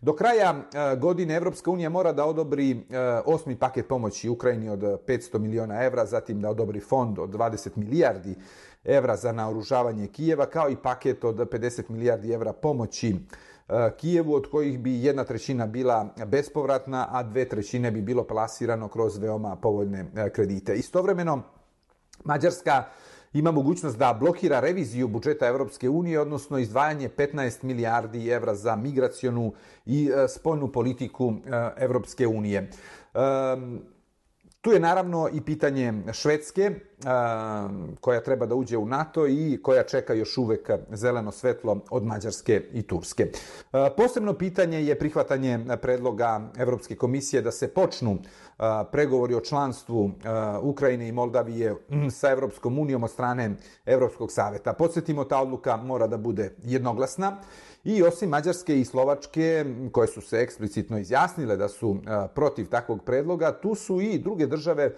Do 0.00 0.12
kraja 0.12 0.54
godine 1.00 1.34
Evropska 1.36 1.70
unija 1.70 1.88
mora 1.88 2.12
da 2.12 2.24
odobri 2.24 2.86
osmi 3.24 3.56
paket 3.56 3.88
pomoći 3.88 4.28
Ukrajini 4.28 4.68
od 4.68 4.80
500 4.80 5.38
miliona 5.38 5.84
evra, 5.84 6.06
zatim 6.06 6.40
da 6.40 6.50
odobri 6.50 6.80
fond 6.80 7.18
od 7.18 7.30
20 7.30 7.76
milijardi 7.76 8.34
evra 8.84 9.16
za 9.16 9.32
naoružavanje 9.32 10.06
Kijeva, 10.06 10.46
kao 10.46 10.70
i 10.70 10.76
paket 10.76 11.24
od 11.24 11.36
50 11.36 11.90
milijardi 11.90 12.32
evra 12.32 12.52
pomoći 12.52 13.14
E, 13.14 13.49
Eh, 13.72 13.90
Kijevu, 13.96 14.34
od 14.34 14.50
kojih 14.50 14.78
bi 14.78 15.04
jedna 15.04 15.24
trećina 15.24 15.66
bila 15.66 16.14
bespovratna, 16.26 17.06
a 17.10 17.22
dve 17.22 17.48
trećine 17.48 17.90
bi 17.90 18.02
bilo 18.02 18.24
plasirano 18.24 18.88
kroz 18.88 19.18
veoma 19.18 19.56
povoljne 19.56 20.04
eh, 20.16 20.30
kredite. 20.30 20.74
Istovremeno, 20.74 21.42
Mađarska 22.24 22.84
ima 23.32 23.50
mogućnost 23.50 23.98
da 23.98 24.16
blokira 24.20 24.60
reviziju 24.60 25.08
budžeta 25.08 25.46
Evropske 25.46 25.88
unije, 25.88 26.20
odnosno 26.20 26.58
izdvajanje 26.58 27.08
15 27.08 27.64
milijardi 27.64 28.28
evra 28.28 28.54
za 28.54 28.76
migracionu 28.76 29.52
i 29.86 30.10
eh, 30.14 30.28
spoljnu 30.28 30.72
politiku 30.72 31.34
Evropske 31.76 32.26
unije. 32.26 32.70
Tu 34.62 34.72
je 34.72 34.80
naravno 34.80 35.28
i 35.32 35.40
pitanje 35.40 35.92
Švedske, 36.12 36.70
koja 38.00 38.22
treba 38.22 38.46
da 38.46 38.54
uđe 38.54 38.76
u 38.76 38.86
NATO 38.86 39.26
i 39.26 39.58
koja 39.62 39.82
čeka 39.82 40.14
još 40.14 40.38
uvek 40.38 40.70
zeleno 40.90 41.32
svetlo 41.32 41.80
od 41.90 42.04
Mađarske 42.04 42.62
i 42.72 42.82
Turske. 42.82 43.26
Posebno 43.96 44.34
pitanje 44.34 44.82
je 44.84 44.98
prihvatanje 44.98 45.66
predloga 45.82 46.50
Evropske 46.58 46.96
komisije 46.96 47.42
da 47.42 47.50
se 47.50 47.68
počnu 47.68 48.18
pregovori 48.92 49.34
o 49.34 49.40
članstvu 49.40 50.10
Ukrajine 50.62 51.08
i 51.08 51.12
Moldavije 51.12 51.74
sa 52.10 52.30
Evropskom 52.30 52.78
unijom 52.78 53.04
od 53.04 53.10
strane 53.10 53.54
Evropskog 53.86 54.32
saveta. 54.32 54.72
Podsjetimo, 54.72 55.24
ta 55.24 55.40
odluka 55.40 55.76
mora 55.76 56.06
da 56.06 56.16
bude 56.16 56.54
jednoglasna 56.64 57.36
I 57.84 58.02
osim 58.02 58.28
Mađarske 58.28 58.80
i 58.80 58.84
Slovačke, 58.84 59.64
koje 59.92 60.08
su 60.08 60.20
se 60.20 60.36
eksplicitno 60.36 60.98
izjasnile 60.98 61.56
da 61.56 61.68
su 61.68 61.96
protiv 62.34 62.68
takvog 62.68 63.04
predloga, 63.04 63.52
tu 63.52 63.74
su 63.74 64.00
i 64.00 64.18
druge 64.18 64.46
države 64.46 64.92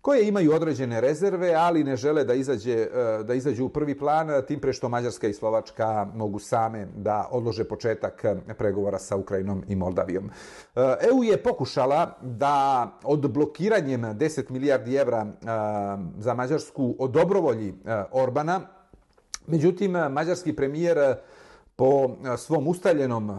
koje 0.00 0.28
imaju 0.28 0.54
određene 0.54 1.00
rezerve, 1.00 1.54
ali 1.54 1.84
ne 1.84 1.96
žele 1.96 2.24
da, 2.24 2.34
izađe, 2.34 2.86
da 3.24 3.34
izađu 3.34 3.64
u 3.64 3.68
prvi 3.68 3.98
plan, 3.98 4.28
tim 4.48 4.60
pre 4.60 4.72
što 4.72 4.88
Mađarska 4.88 5.28
i 5.28 5.32
Slovačka 5.32 6.06
mogu 6.14 6.38
same 6.38 6.86
da 6.96 7.28
odlože 7.30 7.64
početak 7.64 8.24
pregovora 8.58 8.98
sa 8.98 9.16
Ukrajinom 9.16 9.64
i 9.68 9.76
Moldavijom. 9.76 10.30
EU 11.10 11.24
je 11.24 11.42
pokušala 11.42 12.16
da 12.22 12.90
od 13.04 13.30
blokiranjem 13.30 14.02
10 14.02 14.50
milijardi 14.50 14.96
evra 14.96 15.26
za 16.18 16.34
Mađarsku 16.34 16.94
od 16.98 17.16
Orbana, 18.12 18.60
međutim, 19.46 19.90
mađarski 19.90 20.56
premijer 20.56 21.16
po 21.76 22.16
svom 22.38 22.68
ustaljenom 22.68 23.38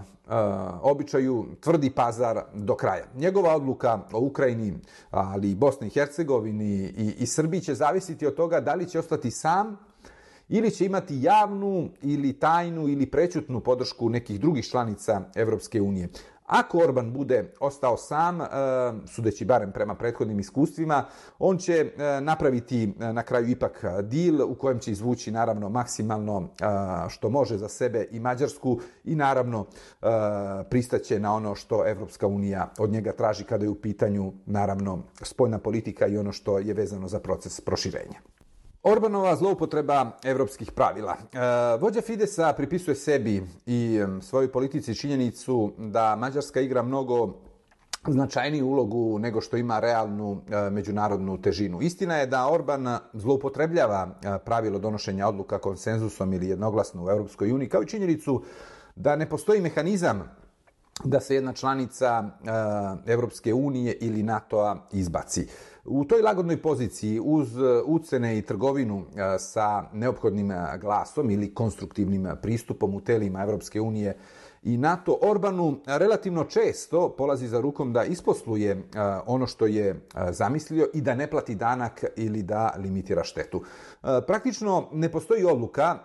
običaju 0.81 1.45
tvrdi 1.59 1.89
pazar 1.89 2.41
do 2.53 2.75
kraja. 2.75 3.05
Njegova 3.15 3.55
odluka 3.55 3.99
o 4.13 4.19
Ukrajini, 4.19 4.73
ali 5.11 5.51
i 5.51 5.55
Bosni 5.55 5.87
i 5.87 5.89
Hercegovini 5.89 6.73
i, 6.97 7.15
i 7.19 7.25
Srbiji 7.25 7.61
će 7.61 7.73
zavisiti 7.73 8.27
od 8.27 8.35
toga 8.35 8.59
da 8.59 8.73
li 8.73 8.89
će 8.89 8.99
ostati 8.99 9.31
sam 9.31 9.77
ili 10.49 10.71
će 10.71 10.85
imati 10.85 11.21
javnu 11.21 11.89
ili 12.01 12.33
tajnu 12.33 12.87
ili 12.87 13.05
prećutnu 13.05 13.59
podršku 13.59 14.09
nekih 14.09 14.39
drugih 14.39 14.65
članica 14.65 15.21
Evropske 15.35 15.81
unije. 15.81 16.09
Ako 16.53 16.77
Orban 16.77 17.13
bude 17.13 17.53
ostao 17.59 17.97
sam, 17.97 18.41
eh, 18.41 18.47
sudeći 19.07 19.45
barem 19.45 19.71
prema 19.71 19.95
prethodnim 19.95 20.39
iskustvima, 20.39 21.05
on 21.39 21.57
će 21.57 21.73
eh, 21.73 22.21
napraviti 22.21 22.83
eh, 22.83 23.13
na 23.13 23.23
kraju 23.23 23.49
ipak 23.49 23.85
dil 24.03 24.41
u 24.41 24.55
kojem 24.55 24.79
će 24.79 24.91
izvući 24.91 25.31
naravno 25.31 25.69
maksimalno 25.69 26.49
što 27.09 27.29
može 27.29 27.57
za 27.57 27.69
sebe 27.69 28.07
i 28.11 28.19
Mađarsku 28.19 28.79
i 29.03 29.15
naravno 29.15 29.65
pristaće 30.69 31.19
na 31.19 31.35
ono 31.35 31.55
što 31.55 31.87
Evropska 31.87 32.27
unija 32.27 32.71
od 32.79 32.89
njega 32.89 33.11
traži 33.11 33.43
kada 33.43 33.65
je 33.65 33.69
u 33.69 33.81
pitanju 33.81 34.33
naravno 34.45 34.99
spoljna 35.21 35.59
politika 35.59 36.07
i 36.07 36.17
ono 36.17 36.31
što 36.31 36.59
je 36.59 36.73
vezano 36.73 37.07
za 37.07 37.19
proces 37.19 37.61
proširenja. 37.61 38.32
Orbanova 38.83 39.35
zloupotreba 39.35 40.11
evropskih 40.23 40.71
pravila. 40.71 41.15
E, 41.15 41.37
vođa 41.79 42.01
Fidesa 42.01 42.53
pripisuje 42.53 42.95
sebi 42.95 43.43
i 43.65 43.99
svojoj 44.21 44.51
politici 44.51 44.95
činjenicu 44.95 45.71
da 45.77 46.15
Mađarska 46.15 46.61
igra 46.61 46.83
mnogo 46.83 47.33
značajniju 48.07 48.67
ulogu 48.67 49.19
nego 49.19 49.41
što 49.41 49.57
ima 49.57 49.79
realnu 49.79 50.41
e, 50.49 50.69
međunarodnu 50.69 51.41
težinu. 51.41 51.81
Istina 51.81 52.15
je 52.15 52.27
da 52.27 52.49
Orban 52.49 52.97
zloupotrebljava 53.13 54.07
e, 54.07 54.37
pravilo 54.45 54.79
donošenja 54.79 55.27
odluka 55.27 55.59
konsenzusom 55.59 56.33
ili 56.33 56.49
jednoglasno 56.49 57.05
u 57.05 57.09
Europskoj 57.09 57.51
uniji, 57.51 57.69
kao 57.69 57.83
i 57.83 57.87
činjenicu 57.87 58.43
da 58.95 59.15
ne 59.15 59.29
postoji 59.29 59.61
mehanizam 59.61 60.42
da 61.03 61.19
se 61.19 61.35
jedna 61.35 61.53
članica 61.53 62.23
eh, 62.23 63.11
Evropske 63.11 63.53
unije 63.53 63.93
ili 63.93 64.23
NATO-a 64.23 64.75
izbaci. 64.91 65.47
U 65.85 66.05
toj 66.05 66.21
lagodnoj 66.21 66.61
poziciji 66.61 67.19
uz 67.19 67.57
eh, 67.57 67.81
ucene 67.85 68.37
i 68.37 68.41
trgovinu 68.41 69.05
e, 69.15 69.39
sa 69.39 69.83
neophodnim 69.93 70.51
glasom 70.81 71.29
ili 71.29 71.53
konstruktivnim 71.53 72.27
pristupom 72.41 72.95
u 72.95 73.01
telima 73.01 73.43
Evropske 73.43 73.81
unije 73.81 74.17
i 74.63 74.77
NATO 74.77 75.17
Orbanu 75.21 75.79
relativno 75.85 76.43
često 76.43 77.15
polazi 77.17 77.47
za 77.47 77.61
rukom 77.61 77.93
da 77.93 78.03
isposluje 78.03 78.83
ono 79.25 79.47
što 79.47 79.65
je 79.65 80.07
zamislio 80.29 80.87
i 80.93 81.01
da 81.01 81.15
ne 81.15 81.29
plati 81.29 81.55
danak 81.55 82.03
ili 82.15 82.43
da 82.43 82.75
limitira 82.77 83.23
štetu. 83.23 83.63
Praktično 84.27 84.89
ne 84.91 85.11
postoji 85.11 85.45
odluka 85.45 85.99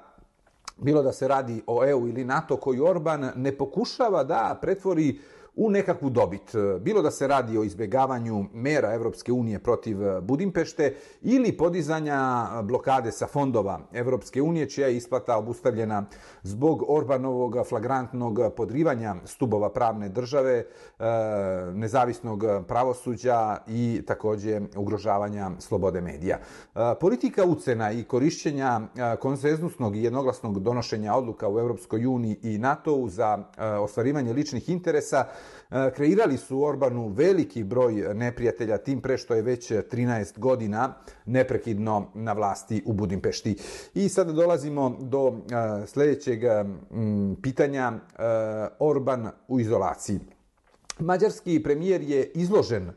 bilo 0.79 1.03
da 1.03 1.13
se 1.13 1.29
radi 1.29 1.63
o 1.67 1.85
EU 1.87 2.09
ili 2.09 2.25
NATO 2.25 2.57
koji 2.57 2.81
Orban 2.81 3.31
ne 3.37 3.53
pokušava 3.53 4.25
da 4.25 4.59
pretvori 4.63 5.21
u 5.59 5.71
nekakvu 5.71 6.11
dobit. 6.11 6.55
E, 6.55 6.79
bilo 6.81 7.03
da 7.03 7.11
se 7.11 7.27
radi 7.27 7.59
o 7.59 7.65
izbjegavanju 7.65 8.45
mera 8.53 8.95
Evropske 8.95 9.33
unije 9.33 9.59
protiv 9.59 10.03
e, 10.07 10.21
Budimpešte 10.21 10.95
ili 11.23 11.57
podizanja 11.57 12.15
e, 12.15 12.63
blokade 12.63 13.13
sa 13.13 13.27
fondova 13.27 13.81
Evropske 13.93 14.43
unije, 14.43 14.71
čija 14.71 14.89
je 14.89 14.97
isplata 14.97 15.37
obustavljena 15.37 16.07
zbog 16.43 16.85
Orbanovog 16.89 17.57
flagrantnog 17.69 18.39
podrivanja 18.57 19.15
stubova 19.25 19.71
pravne 19.73 20.09
države, 20.09 20.65
nezavisnog 21.75 22.45
pravosuđa 22.69 23.57
i 23.67 24.03
takođe 24.07 24.61
ugrožavanja 24.77 25.51
slobode 25.59 26.01
medija. 26.01 26.39
Politika 27.01 27.45
ucena 27.45 27.93
i 27.93 28.05
korišćenja 28.05 28.81
konsenzusnog 29.21 29.97
i 29.97 30.03
jednoglasnog 30.03 30.61
donošenja 30.61 31.15
odluka 31.15 31.49
u 31.49 31.59
Evropskoj 31.59 32.07
uniji 32.07 32.37
i 32.43 32.59
NATO-u 32.59 33.09
za 33.09 33.39
ostvarivanje 33.81 34.33
ličnih 34.33 34.69
interesa 34.69 35.25
E, 35.71 35.91
kreirali 35.91 36.37
su 36.37 36.65
Orbanu 36.65 37.09
veliki 37.09 37.65
broj 37.65 38.15
neprijatelja, 38.15 38.79
tim 38.79 39.01
pre 39.01 39.19
što 39.19 39.35
je 39.35 39.43
već 39.43 39.71
13 39.71 40.39
godina 40.39 40.95
neprekidno 41.27 42.07
na 42.15 42.33
vlasti 42.33 42.83
u 42.87 42.93
Budimpešti. 42.93 43.57
I 43.95 44.09
sada 44.09 44.33
dolazimo 44.33 44.97
do 45.01 45.29
e, 45.29 45.87
sljedećeg 45.87 46.41
pitanja 47.43 47.93
e, 47.93 48.23
Orban 48.79 49.31
u 49.49 49.61
izolaciji. 49.61 50.21
Mađarski 50.99 51.63
premijer 51.63 52.03
je 52.03 52.31
izložen 52.35 52.91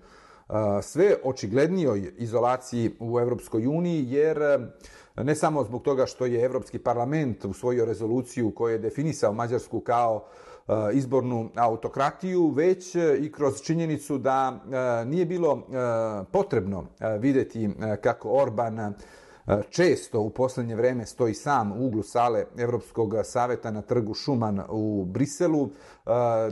sve 0.81 1.15
očiglednijoj 1.23 2.13
izolaciji 2.17 2.91
u 2.99 3.19
Evropskoj 3.19 3.67
uniji, 3.67 4.05
jer 4.09 4.39
ne 5.15 5.35
samo 5.35 5.63
zbog 5.63 5.81
toga 5.81 6.05
što 6.05 6.25
je 6.25 6.45
Evropski 6.45 6.79
parlament 6.79 7.45
u 7.45 7.53
rezoluciju 7.85 8.51
koja 8.51 8.71
je 8.71 8.79
definisao 8.79 9.33
Mađarsku 9.33 9.79
kao 9.79 10.15
uh, 10.15 10.50
E, 10.67 10.93
izbornu 10.93 11.49
autokratiju, 11.55 12.47
već 12.49 12.95
e, 12.95 13.17
i 13.19 13.31
kroz 13.31 13.61
činjenicu 13.61 14.17
da 14.17 14.59
e, 15.01 15.05
nije 15.05 15.25
bilo 15.25 15.67
potrebno 16.31 16.85
videti 17.19 17.69
kako 18.01 18.29
Orban 18.29 18.93
često 19.69 20.21
u 20.21 20.29
posljednje 20.29 20.75
vreme 20.75 21.05
stoji 21.05 21.33
sam 21.33 21.71
u 21.71 21.87
uglu 21.87 22.03
sale 22.03 22.45
Evropskog 22.57 23.13
saveta 23.23 23.71
na 23.71 23.81
trgu 23.81 24.13
Šuman 24.13 24.61
u 24.69 25.05
Briselu 25.05 25.69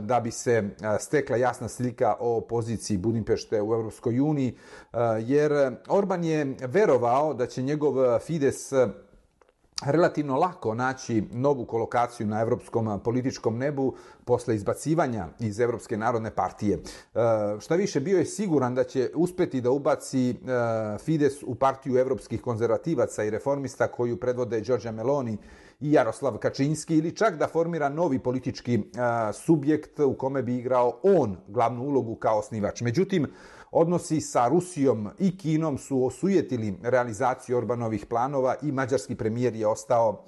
da 0.00 0.20
bi 0.24 0.30
se 0.30 0.70
stekla 0.98 1.36
jasna 1.36 1.68
slika 1.68 2.14
o 2.20 2.40
poziciji 2.40 2.98
Budimpešte 2.98 3.62
u 3.62 3.74
Evropskoj 3.74 4.20
uniji 4.20 4.56
jer 5.20 5.52
Orban 5.88 6.24
je 6.24 6.56
verovao 6.60 7.34
da 7.34 7.46
će 7.46 7.62
njegov 7.62 8.18
Fides 8.18 8.72
relativno 9.86 10.36
lako 10.36 10.74
naći 10.74 11.22
novu 11.32 11.64
kolokaciju 11.64 12.26
na 12.26 12.40
evropskom 12.40 13.00
političkom 13.04 13.58
nebu 13.58 13.94
posle 14.30 14.54
izbacivanja 14.54 15.28
iz 15.40 15.60
Evropske 15.60 15.96
narodne 15.96 16.30
partije. 16.30 16.76
E, 16.78 16.80
šta 17.60 17.74
više, 17.74 18.00
bio 18.00 18.18
je 18.18 18.24
siguran 18.24 18.74
da 18.74 18.84
će 18.84 19.10
uspeti 19.14 19.60
da 19.60 19.70
ubaci 19.70 20.30
e, 20.30 20.34
Fides 20.98 21.42
u 21.42 21.54
partiju 21.54 21.98
evropskih 21.98 22.42
konzervativaca 22.42 23.24
i 23.24 23.30
reformista 23.30 23.88
koju 23.88 24.20
predvode 24.20 24.60
Đorđa 24.60 24.92
Meloni 24.92 25.36
i 25.80 25.92
Jaroslav 25.92 26.38
Kačinski 26.38 26.98
ili 26.98 27.16
čak 27.16 27.38
da 27.38 27.48
formira 27.48 27.88
novi 27.88 28.18
politički 28.18 28.74
e, 28.74 28.80
subjekt 29.32 30.00
u 30.00 30.14
kome 30.14 30.42
bi 30.42 30.56
igrao 30.56 31.00
on 31.02 31.36
glavnu 31.48 31.82
ulogu 31.82 32.14
kao 32.14 32.38
osnivač. 32.38 32.80
Međutim, 32.80 33.26
Odnosi 33.72 34.20
sa 34.20 34.48
Rusijom 34.48 35.08
i 35.18 35.36
Kinom 35.36 35.78
su 35.78 36.04
osujetili 36.06 36.74
realizaciju 36.82 37.56
Orbanovih 37.56 38.06
planova 38.06 38.54
i 38.62 38.72
mađarski 38.72 39.14
premijer 39.14 39.54
je 39.54 39.66
ostao 39.66 40.24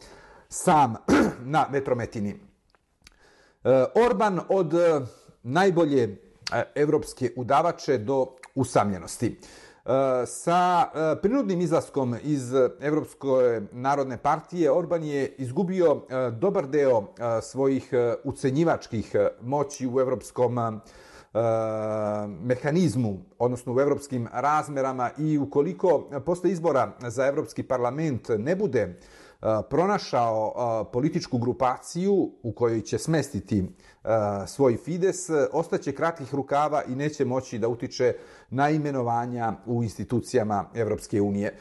sam 0.48 0.94
na 1.54 1.66
vetrometini. 1.70 2.51
Eh, 3.64 3.84
Orban 3.94 4.40
od 4.48 4.74
eh, 4.74 5.00
najbolje 5.42 6.02
eh, 6.52 6.62
evropske 6.74 7.30
udavače 7.36 7.98
do 7.98 8.26
usamljenosti. 8.54 9.38
Sa 10.26 10.86
prinudnim 11.22 11.60
izlaskom 11.60 12.16
iz 12.22 12.52
Evropske 12.80 13.60
narodne 13.72 14.18
partije 14.18 14.70
Orban 14.70 15.04
je 15.04 15.34
izgubio 15.38 16.00
dobar 16.38 16.66
deo 16.66 17.02
svojih 17.42 17.90
ucenjivačkih 18.24 19.16
moći 19.40 19.88
u 19.88 20.00
evropskom 20.00 20.80
mehanizmu, 22.40 23.18
odnosno 23.38 23.74
u 23.74 23.80
evropskim 23.80 24.28
razmerama 24.32 25.10
i 25.18 25.38
ukoliko 25.38 26.10
posle 26.26 26.50
izbora 26.50 26.92
za 27.00 27.26
Evropski 27.26 27.62
parlament 27.62 28.28
ne 28.38 28.56
bude 28.56 28.84
uh, 28.84 29.21
pronašao 29.70 30.84
političku 30.92 31.38
grupaciju 31.38 32.30
u 32.42 32.52
kojoj 32.52 32.80
će 32.80 32.98
smestiti 32.98 33.64
svoj 34.46 34.76
Fides, 34.76 35.16
ostaće 35.52 35.92
kratkih 35.92 36.34
rukava 36.34 36.82
i 36.84 36.94
neće 36.94 37.24
moći 37.24 37.58
da 37.58 37.68
utiče 37.68 38.14
na 38.50 38.70
imenovanja 38.70 39.52
u 39.66 39.82
institucijama 39.82 40.64
Evropske 40.74 41.20
unije. 41.20 41.58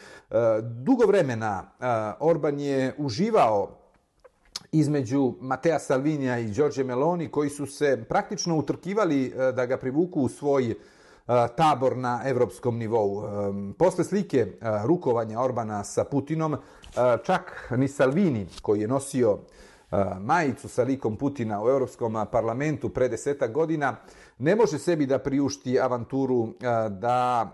Dugo 0.84 1.06
vremena 1.06 1.72
Orban 2.20 2.60
je 2.60 2.96
uživao 2.98 3.78
između 4.72 5.34
Matea 5.42 5.80
Salvinija 5.80 6.40
i 6.40 6.52
Đorđe 6.52 6.84
Meloni, 6.84 7.32
koji 7.32 7.50
su 7.50 7.66
se 7.66 8.06
praktično 8.10 8.58
utrkivali 8.58 9.34
da 9.56 9.66
ga 9.66 9.78
privuku 9.78 10.22
u 10.22 10.30
svoj 10.30 10.76
E, 11.32 11.48
tabor 11.56 11.98
na 11.98 12.22
evropskom 12.26 12.78
nivou. 12.78 13.24
E, 13.24 13.74
posle 13.78 14.04
slike 14.04 14.40
e, 14.40 14.48
rukovanja 14.84 15.40
Orbana 15.40 15.84
sa 15.84 16.04
Putinom, 16.04 16.58
čak 17.24 17.72
ni 17.78 17.88
Salvini, 17.88 18.48
koji 18.62 18.82
je 18.82 18.88
nosio 18.88 19.38
majicu 20.20 20.70
sa 20.70 20.84
likom 20.84 21.16
Putina 21.16 21.64
u 21.64 21.70
Europskom 21.70 22.26
parlamentu 22.32 22.90
pre 22.90 23.10
deseta 23.10 23.48
godina, 23.48 23.96
ne 24.38 24.56
može 24.56 24.80
sebi 24.80 25.06
da 25.06 25.20
priušti 25.20 25.80
avanturu 25.80 26.54
da 26.90 27.50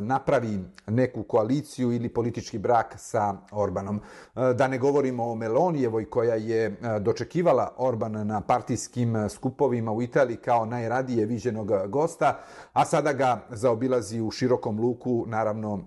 napravi 0.00 0.58
neku 0.86 1.22
koaliciju 1.22 1.92
ili 1.92 2.08
politički 2.08 2.58
brak 2.58 2.94
sa 2.98 3.34
Orbanom. 3.52 4.00
Da 4.34 4.68
ne 4.68 4.78
govorimo 4.78 5.24
o 5.24 5.34
Melonijevoj 5.34 6.10
koja 6.10 6.34
je 6.34 6.76
dočekivala 7.00 7.74
Orban 7.76 8.26
na 8.26 8.40
partijskim 8.40 9.28
skupovima 9.28 9.92
u 9.92 10.02
Italiji 10.02 10.36
kao 10.36 10.66
najradije 10.66 11.26
viđenog 11.26 11.70
gosta, 11.88 12.38
a 12.72 12.84
sada 12.84 13.12
ga 13.12 13.40
zaobilazi 13.50 14.20
u 14.20 14.30
širokom 14.30 14.80
luku, 14.80 15.24
naravno 15.26 15.80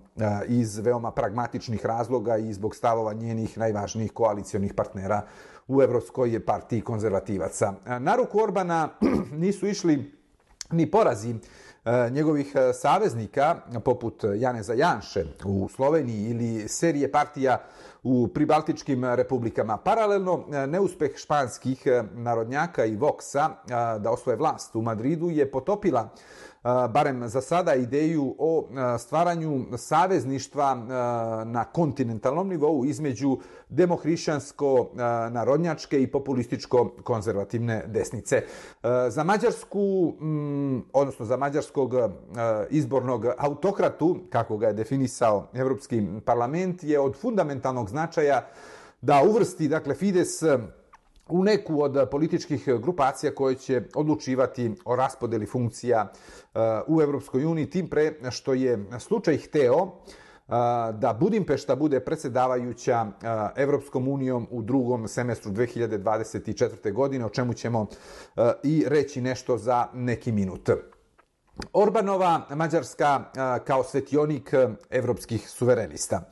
iz 0.48 0.78
veoma 0.78 1.10
pragmatičnih 1.10 1.86
razloga 1.86 2.36
i 2.36 2.52
zbog 2.52 2.76
stavova 2.76 3.12
njenih 3.12 3.58
najvažnijih 3.58 4.12
koalicijonih 4.12 4.74
partnera 4.74 5.22
u 5.70 5.82
Evropskoj 5.82 6.40
partiji 6.46 6.80
konzervativaca. 6.80 7.74
E, 7.86 8.00
na 8.00 8.16
ruku 8.16 8.42
Orbana 8.42 8.88
nisu 9.42 9.66
išli 9.66 10.12
ni 10.70 10.90
porazi 10.90 11.30
e, 11.30 12.10
njegovih 12.10 12.52
e, 12.54 12.72
saveznika, 12.72 13.56
poput 13.84 14.24
Janeza 14.36 14.74
Janše 14.74 15.24
u 15.44 15.68
Sloveniji 15.68 16.30
ili 16.30 16.68
serije 16.68 17.12
partija 17.12 17.58
u 18.02 18.28
pribaltičkim 18.28 19.04
republikama. 19.04 19.76
Paralelno, 19.76 20.44
neuspeh 20.66 21.16
španskih 21.16 21.82
narodnjaka 22.14 22.84
i 22.84 22.96
Voxa 22.96 23.48
da 23.98 24.10
osvoje 24.10 24.36
vlast 24.36 24.76
u 24.76 24.82
Madridu 24.82 25.30
je 25.30 25.50
potopila 25.50 26.08
barem 26.62 27.28
za 27.28 27.40
sada 27.40 27.74
ideju 27.74 28.34
o 28.38 28.68
stvaranju 28.98 29.64
savezništva 29.76 30.74
na 31.44 31.64
kontinentalnom 31.64 32.48
nivou 32.48 32.84
između 32.84 33.36
demohrišćansko-narodnjačke 33.68 36.02
i 36.02 36.12
populističko-konzervativne 36.12 37.86
desnice. 37.86 38.42
Za 39.08 39.24
Mađarsku, 39.24 40.12
odnosno 40.92 41.26
za 41.26 41.36
mađarskog 41.36 41.92
izbornog 42.70 43.26
autokratu, 43.38 44.18
kako 44.30 44.56
ga 44.56 44.66
je 44.66 44.72
definisao 44.72 45.46
Evropski 45.54 46.02
parlament, 46.24 46.84
je 46.84 47.00
od 47.00 47.16
fundamentalnog 47.16 47.88
značaja 47.88 48.46
da 49.00 49.22
uvrsti, 49.22 49.68
dakle, 49.68 49.94
Fides 49.94 50.42
u 51.30 51.44
neku 51.44 51.82
od 51.82 52.08
političkih 52.10 52.68
grupacija 52.82 53.34
koje 53.34 53.54
će 53.54 53.82
odlučivati 53.94 54.74
o 54.84 54.96
raspodeli 54.96 55.46
funkcija 55.46 56.12
uh, 56.12 56.60
u 56.86 57.02
Evropskoj 57.02 57.44
uniji, 57.44 57.70
tim 57.70 57.88
pre 57.88 58.12
što 58.30 58.54
je 58.54 58.78
slučaj 58.98 59.36
hteo 59.36 59.82
uh, 59.82 59.92
da 60.94 61.16
Budimpešta 61.20 61.76
bude 61.76 62.00
predsjedavajuća 62.00 63.02
uh, 63.02 63.28
Evropskom 63.56 64.08
unijom 64.08 64.46
u 64.50 64.62
drugom 64.62 65.08
semestru 65.08 65.52
2024. 65.52 66.92
godine, 66.92 67.24
o 67.24 67.28
čemu 67.28 67.54
ćemo 67.54 67.86
i 68.62 68.84
reći 68.86 69.20
nešto 69.20 69.58
za 69.58 69.86
neki 69.94 70.32
minut. 70.32 70.70
Orbanova 71.72 72.46
Mađarska 72.54 73.24
kao 73.64 73.84
svetionik 73.84 74.54
evropskih 74.90 75.50
suverenista. 75.50 76.30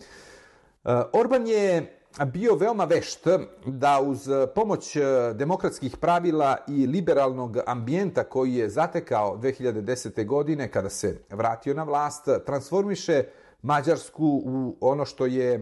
Orban 1.12 1.46
je 1.46 1.97
bio 2.24 2.54
veoma 2.54 2.84
vešt 2.84 3.26
da 3.66 4.00
uz 4.00 4.28
e, 4.28 4.46
pomoć 4.54 4.96
e, 4.96 5.02
demokratskih 5.34 5.96
pravila 5.96 6.56
i 6.68 6.86
liberalnog 6.86 7.56
ambijenta 7.66 8.24
koji 8.24 8.54
je 8.54 8.68
zatekao 8.70 9.36
2010. 9.36 10.26
godine 10.26 10.70
kada 10.70 10.88
se 10.88 11.18
vratio 11.30 11.74
na 11.74 11.82
vlast, 11.82 12.28
transformiše 12.46 13.24
Mađarsku 13.62 14.42
u 14.44 14.76
ono 14.80 15.04
što 15.04 15.26
je 15.26 15.54
e, 15.54 15.60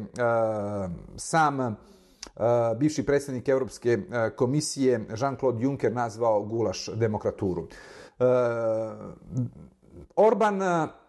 sam 1.17 1.61
e, 1.61 1.75
bivši 2.79 3.07
predsjednik 3.07 3.49
Evropske 3.49 3.91
e, 3.91 4.31
komisije 4.37 5.07
Jean-Claude 5.09 5.63
Juncker 5.63 5.93
nazvao 5.93 6.43
gulaš 6.43 6.89
demokraturu. 6.95 7.69
E, 8.19 8.25
Orban 10.17 10.59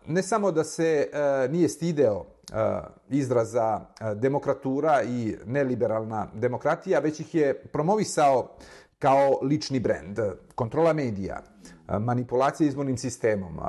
ne 0.05 0.23
samo 0.23 0.51
da 0.51 0.63
se 0.63 1.09
e, 1.13 1.47
nije 1.51 1.69
stideo 1.69 2.25
Eh, 2.53 2.81
izraza 3.09 3.79
eh, 3.99 4.15
demokratura 4.15 5.03
i 5.03 5.35
neliberalna 5.45 6.27
demokratija, 6.33 6.99
već 6.99 7.19
ih 7.19 7.35
je 7.35 7.53
promovisao 7.53 8.55
kao 8.99 9.39
lični 9.41 9.79
brend. 9.79 10.19
Kontrola 10.55 10.93
medija, 10.93 11.41
eh, 11.41 11.99
manipulacija 11.99 12.67
izbornim 12.67 12.97
sistemom, 12.97 13.59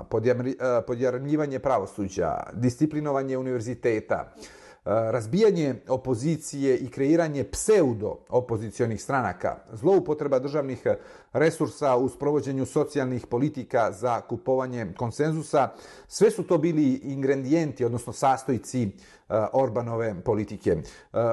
podjarmljivanje 0.86 1.58
pravosuđa, 1.58 2.42
disciplinovanje 2.52 3.38
univerziteta, 3.38 4.32
razbijanje 4.84 5.74
opozicije 5.88 6.76
i 6.76 6.90
kreiranje 6.90 7.44
pseudo 7.44 8.18
opozicionih 8.28 9.02
stranaka, 9.02 9.56
zloupotreba 9.72 10.38
državnih 10.38 10.86
resursa 11.32 11.96
u 11.96 12.08
sprovođenju 12.08 12.66
socijalnih 12.66 13.26
politika 13.26 13.92
za 13.92 14.20
kupovanje 14.20 14.86
konsenzusa, 14.96 15.68
sve 16.08 16.30
su 16.30 16.42
to 16.42 16.58
bili 16.58 17.00
ingredijenti, 17.04 17.84
odnosno 17.84 18.12
sastojci 18.12 18.82
e, 18.82 18.88
Orbanove 19.52 20.14
politike. 20.24 20.70
E, 20.70 20.80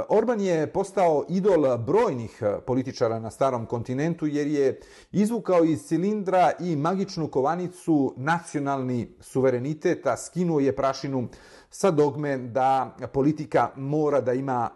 Orban 0.10 0.41
je 0.41 0.67
postao 0.67 1.25
idol 1.29 1.77
brojnih 1.77 2.41
e, 2.41 2.60
političara 2.65 3.19
na 3.19 3.31
starom 3.31 3.65
kontinentu 3.65 4.27
jer 4.27 4.47
je 4.47 4.79
izvukao 5.12 5.63
iz 5.63 5.84
cilindra 5.84 6.51
i 6.60 6.75
magičnu 6.75 7.27
kovanicu 7.27 8.13
nacionalni 8.17 9.15
suverenitet, 9.19 10.08
a 10.08 10.17
skinuo 10.17 10.60
je 10.60 10.75
prašinu 10.75 11.27
sa 11.69 11.91
dogme 11.91 12.38
da 12.38 12.95
politika 13.13 13.69
mora 13.75 14.21
da 14.21 14.34
ima 14.34 14.69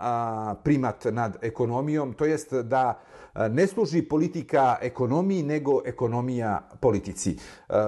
primat 0.63 1.05
nad 1.05 1.37
ekonomijom, 1.41 2.13
to 2.13 2.25
jest 2.25 2.53
da 2.53 2.99
ne 3.51 3.67
služi 3.67 4.01
politika 4.01 4.77
ekonomiji, 4.81 5.43
nego 5.43 5.81
ekonomija 5.85 6.69
politici. 6.79 7.37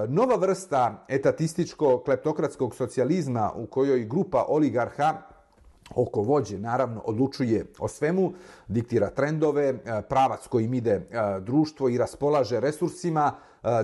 Nova 0.08 0.36
vrsta 0.36 1.04
etatističko-kleptokratskog 1.08 2.74
socijalizma 2.74 3.52
u 3.56 3.66
kojoj 3.66 4.04
grupa 4.04 4.44
oligarha 4.48 5.22
oko 5.94 6.20
vođe, 6.20 6.58
naravno, 6.58 7.02
odlučuje 7.04 7.66
o 7.78 7.88
svemu, 7.88 8.32
diktira 8.68 9.10
trendove, 9.10 9.78
pravac 10.08 10.46
kojim 10.46 10.74
ide 10.74 11.08
društvo 11.40 11.88
i 11.88 11.98
raspolaže 11.98 12.60
resursima, 12.60 13.32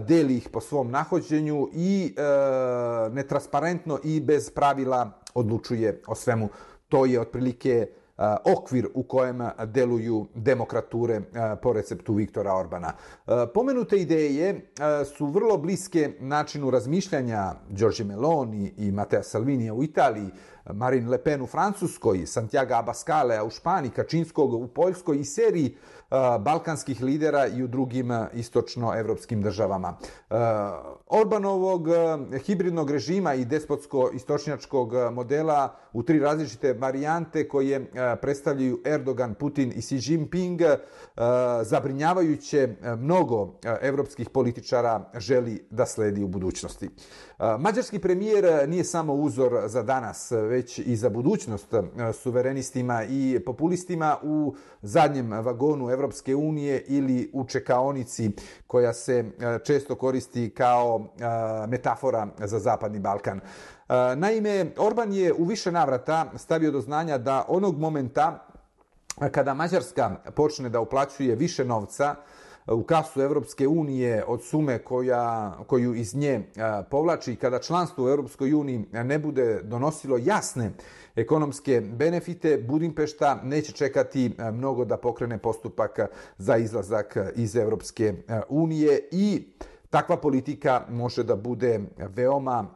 deli 0.08 0.36
ih 0.36 0.48
po 0.52 0.60
svom 0.60 0.90
nahođenju 0.90 1.68
i 1.72 2.14
netransparentno 3.12 3.98
i 4.04 4.20
bez 4.20 4.50
pravila 4.50 5.10
odlučuje 5.34 6.02
o 6.06 6.14
svemu. 6.14 6.48
To 6.88 7.04
je 7.06 7.20
otprilike 7.20 7.86
okvir 8.44 8.88
u 8.94 9.02
kojem 9.02 9.42
deluju 9.66 10.26
demokrature 10.34 11.20
po 11.62 11.72
receptu 11.72 12.14
Viktora 12.14 12.54
Orbana. 12.54 12.92
Pomenute 13.54 13.96
ideje 13.96 14.70
su 15.16 15.26
vrlo 15.26 15.56
bliske 15.58 16.12
načinu 16.20 16.70
razmišljanja 16.70 17.52
Giorgi 17.70 18.04
Meloni 18.04 18.72
i 18.76 18.92
Matea 18.92 19.22
Salvinija 19.22 19.74
u 19.74 19.82
Italiji, 19.82 20.30
Marine 20.72 21.08
Le 21.08 21.18
Pen 21.18 21.42
u 21.42 21.46
Francuskoj, 21.46 22.26
Santiago 22.26 22.74
Abascale 22.74 23.42
u 23.42 23.50
Španiji, 23.50 23.90
Kačinskog 23.90 24.54
u 24.54 24.68
Poljskoj 24.68 25.20
i 25.20 25.24
seriji 25.24 25.76
balkanskih 26.40 27.02
lidera 27.02 27.46
i 27.46 27.62
u 27.62 27.66
drugim 27.66 28.10
istočnoevropskim 28.34 29.42
državama. 29.42 29.96
Orbanovog 31.06 31.86
hibridnog 32.46 32.90
režima 32.90 33.34
i 33.34 33.44
despotsko-istočnjačkog 33.44 35.12
modela 35.12 35.74
u 35.92 36.02
tri 36.02 36.18
različite 36.18 36.72
varijante 36.72 37.48
koje 37.48 37.90
predstavljaju 38.22 38.80
Erdogan, 38.84 39.34
Putin 39.34 39.72
i 39.76 39.80
Xi 39.80 40.10
Jinping 40.10 40.60
zabrinjavajuće 41.62 42.76
mnogo 42.98 43.54
evropskih 43.80 44.30
političara 44.30 45.10
želi 45.14 45.66
da 45.70 45.86
sledi 45.86 46.24
u 46.24 46.28
budućnosti. 46.28 46.90
Mađarski 47.58 47.98
premijer 47.98 48.68
nije 48.68 48.84
samo 48.84 49.14
uzor 49.14 49.52
za 49.66 49.82
danas, 49.82 50.32
već 50.32 50.78
i 50.78 50.96
za 50.96 51.10
budućnost 51.10 51.74
suverenistima 52.12 53.04
i 53.04 53.40
populistima 53.46 54.16
u 54.22 54.54
zadnjem 54.82 55.30
vagonu 55.30 55.90
Evropske 55.98 56.34
unije 56.36 56.84
ili 56.88 57.30
u 57.32 57.44
čekaonici 57.44 58.30
koja 58.66 58.92
se 58.92 59.18
e, 59.18 59.58
često 59.64 59.94
koristi 59.94 60.50
kao 60.50 61.00
e, 61.00 61.66
metafora 61.66 62.28
za 62.38 62.58
Zapadni 62.58 62.98
Balkan. 62.98 63.38
E, 63.38 63.42
naime, 64.16 64.66
Orban 64.78 65.12
je 65.12 65.32
u 65.32 65.44
više 65.44 65.72
navrata 65.72 66.32
stavio 66.36 66.70
do 66.70 66.80
znanja 66.80 67.18
da 67.18 67.44
onog 67.48 67.78
momenta 67.78 68.46
kada 69.32 69.54
Mađarska 69.54 70.16
počne 70.34 70.68
da 70.68 70.80
uplaćuje 70.80 71.34
više 71.34 71.64
novca 71.64 72.14
u 72.66 72.82
kasu 72.82 73.20
Evropske 73.22 73.68
unije 73.68 74.24
od 74.26 74.42
sume 74.42 74.78
koja, 74.78 75.52
koju 75.66 75.94
iz 75.94 76.14
nje 76.14 76.42
povlači 76.90 77.36
kada 77.36 77.58
članstvo 77.58 78.04
u 78.04 78.08
Evropskoj 78.08 78.54
uniji 78.54 78.84
ne 78.92 79.18
bude 79.18 79.62
donosilo 79.62 80.18
jasne 80.22 80.70
ekonomske 81.18 81.80
benefite, 81.80 82.58
Budimpešta 82.58 83.40
neće 83.44 83.72
čekati 83.72 84.26
e, 84.38 84.50
mnogo 84.50 84.84
da 84.84 84.96
pokrene 84.96 85.38
postupak 85.38 85.98
e, 85.98 86.06
za 86.38 86.56
izlazak 86.56 87.16
e, 87.16 87.32
iz 87.36 87.56
Evropske 87.56 88.14
unije 88.48 89.08
i 89.10 89.46
Takva 89.90 90.16
politika 90.16 90.84
može 90.90 91.22
da 91.24 91.36
bude 91.36 91.80
veoma 91.98 92.66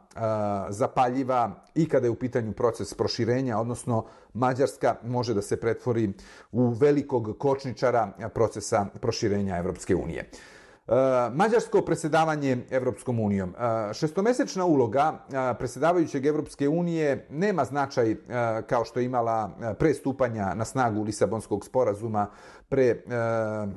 zapaljiva 0.69 1.63
i 1.75 1.89
kada 1.89 2.07
je 2.07 2.11
u 2.11 2.15
pitanju 2.15 2.53
proces 2.53 2.93
proširenja, 2.93 3.59
odnosno 3.59 4.05
Mađarska 4.33 4.95
može 5.03 5.33
da 5.33 5.41
se 5.41 5.59
pretvori 5.59 6.09
u 6.51 6.69
velikog 6.69 7.35
kočničara 7.37 8.11
procesa 8.33 8.85
proširenja 9.01 9.57
Evropske 9.57 9.95
unije. 9.95 10.29
E, 10.87 10.93
mađarsko 11.33 11.81
predsjedavanje 11.81 12.57
Evropskom 12.69 13.19
unijom. 13.19 13.49
E, 13.49 13.93
šestomesečna 13.93 14.65
uloga 14.65 15.13
e, 15.13 15.57
predsjedavajućeg 15.57 16.25
Evropske 16.25 16.69
unije 16.69 17.27
nema 17.29 17.65
značaj 17.65 18.15
kao 18.67 18.85
što 18.85 18.99
je 18.99 19.05
imala 19.05 19.51
prestupanja 19.79 20.53
na 20.53 20.65
snagu 20.65 21.03
Lisabonskog 21.03 21.65
sporazuma 21.65 22.27
pre 22.69 23.03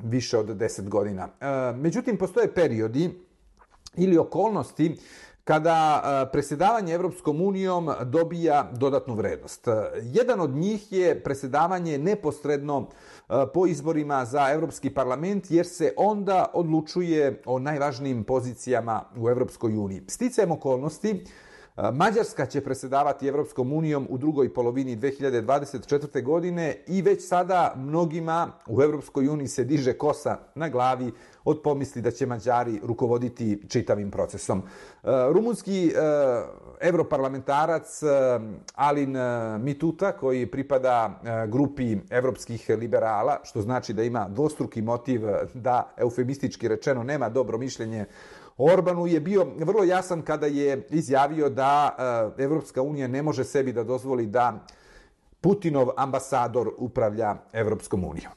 više 0.03 0.37
od 0.37 0.45
deset 0.45 0.89
godina. 0.89 1.27
Međutim, 1.75 2.17
postoje 2.17 2.53
periodi 2.53 3.27
ili 3.95 4.17
okolnosti 4.17 4.97
kada 5.47 6.03
e, 6.03 6.31
predsjedavanje 6.31 6.57
presjedavanje 6.67 6.93
Evropskom 6.93 7.41
unijom 7.41 7.89
dobija 8.05 8.71
dodatnu 8.73 9.15
vrednost. 9.15 9.67
E, 9.67 9.71
jedan 10.01 10.41
od 10.41 10.49
njih 10.49 10.91
je 10.91 11.23
presjedavanje 11.23 11.97
neposredno 11.97 12.87
e, 12.87 13.33
po 13.53 13.67
izborima 13.67 14.25
za 14.25 14.49
Evropski 14.51 14.89
parlament, 14.89 15.51
jer 15.51 15.65
se 15.65 15.93
onda 15.97 16.45
odlučuje 16.53 17.41
o 17.45 17.59
najvažnijim 17.59 18.23
pozicijama 18.23 19.03
u 19.17 19.29
Evropskoj 19.29 19.77
uniji. 19.77 20.01
Sticajem 20.07 20.51
okolnosti, 20.51 21.23
Mađarska 21.77 22.45
će 22.45 22.61
presedavati 22.61 23.27
Evropskom 23.27 23.73
unijom 23.73 24.07
u 24.09 24.17
drugoj 24.17 24.53
polovini 24.53 24.97
2024. 24.97 26.23
godine 26.23 26.75
i 26.87 27.01
već 27.01 27.27
sada 27.27 27.73
mnogima 27.75 28.51
u 28.67 28.81
Evropskoj 28.81 29.27
uniji 29.27 29.47
se 29.47 29.63
diže 29.63 29.93
kosa 29.93 30.37
na 30.55 30.69
glavi 30.69 31.11
od 31.43 31.61
pomisli 31.63 32.01
da 32.01 32.11
će 32.11 32.25
Mađari 32.25 32.79
rukovoditi 32.83 33.61
čitavim 33.69 34.11
procesom. 34.11 34.63
Rumunski 35.31 35.91
europarlamentarac 36.81 38.01
Alin 38.75 39.17
Mituta, 39.59 40.11
koji 40.11 40.45
pripada 40.45 41.21
grupi 41.47 41.97
evropskih 42.09 42.69
liberala, 42.69 43.39
što 43.43 43.61
znači 43.61 43.93
da 43.93 44.03
ima 44.03 44.27
dvostruki 44.29 44.81
motiv 44.81 45.21
da, 45.53 45.93
eufemistički 45.97 46.67
rečeno, 46.67 47.03
nema 47.03 47.29
dobro 47.29 47.57
mišljenje 47.57 48.05
Orbanu 48.57 49.07
je 49.07 49.19
bio 49.19 49.47
vrlo 49.59 49.83
jasan 49.83 50.21
kada 50.21 50.45
je 50.45 50.87
izjavio 50.89 51.49
da 51.49 51.95
eh, 52.37 52.43
Evropska 52.43 52.81
unija 52.81 53.07
ne 53.07 53.21
može 53.21 53.43
sebi 53.43 53.73
da 53.73 53.83
dozvoli 53.83 54.25
da 54.25 54.65
Putinov 55.41 55.89
ambasador 55.97 56.71
upravlja 56.77 57.35
Evropskom 57.53 58.03
unijom. 58.03 58.31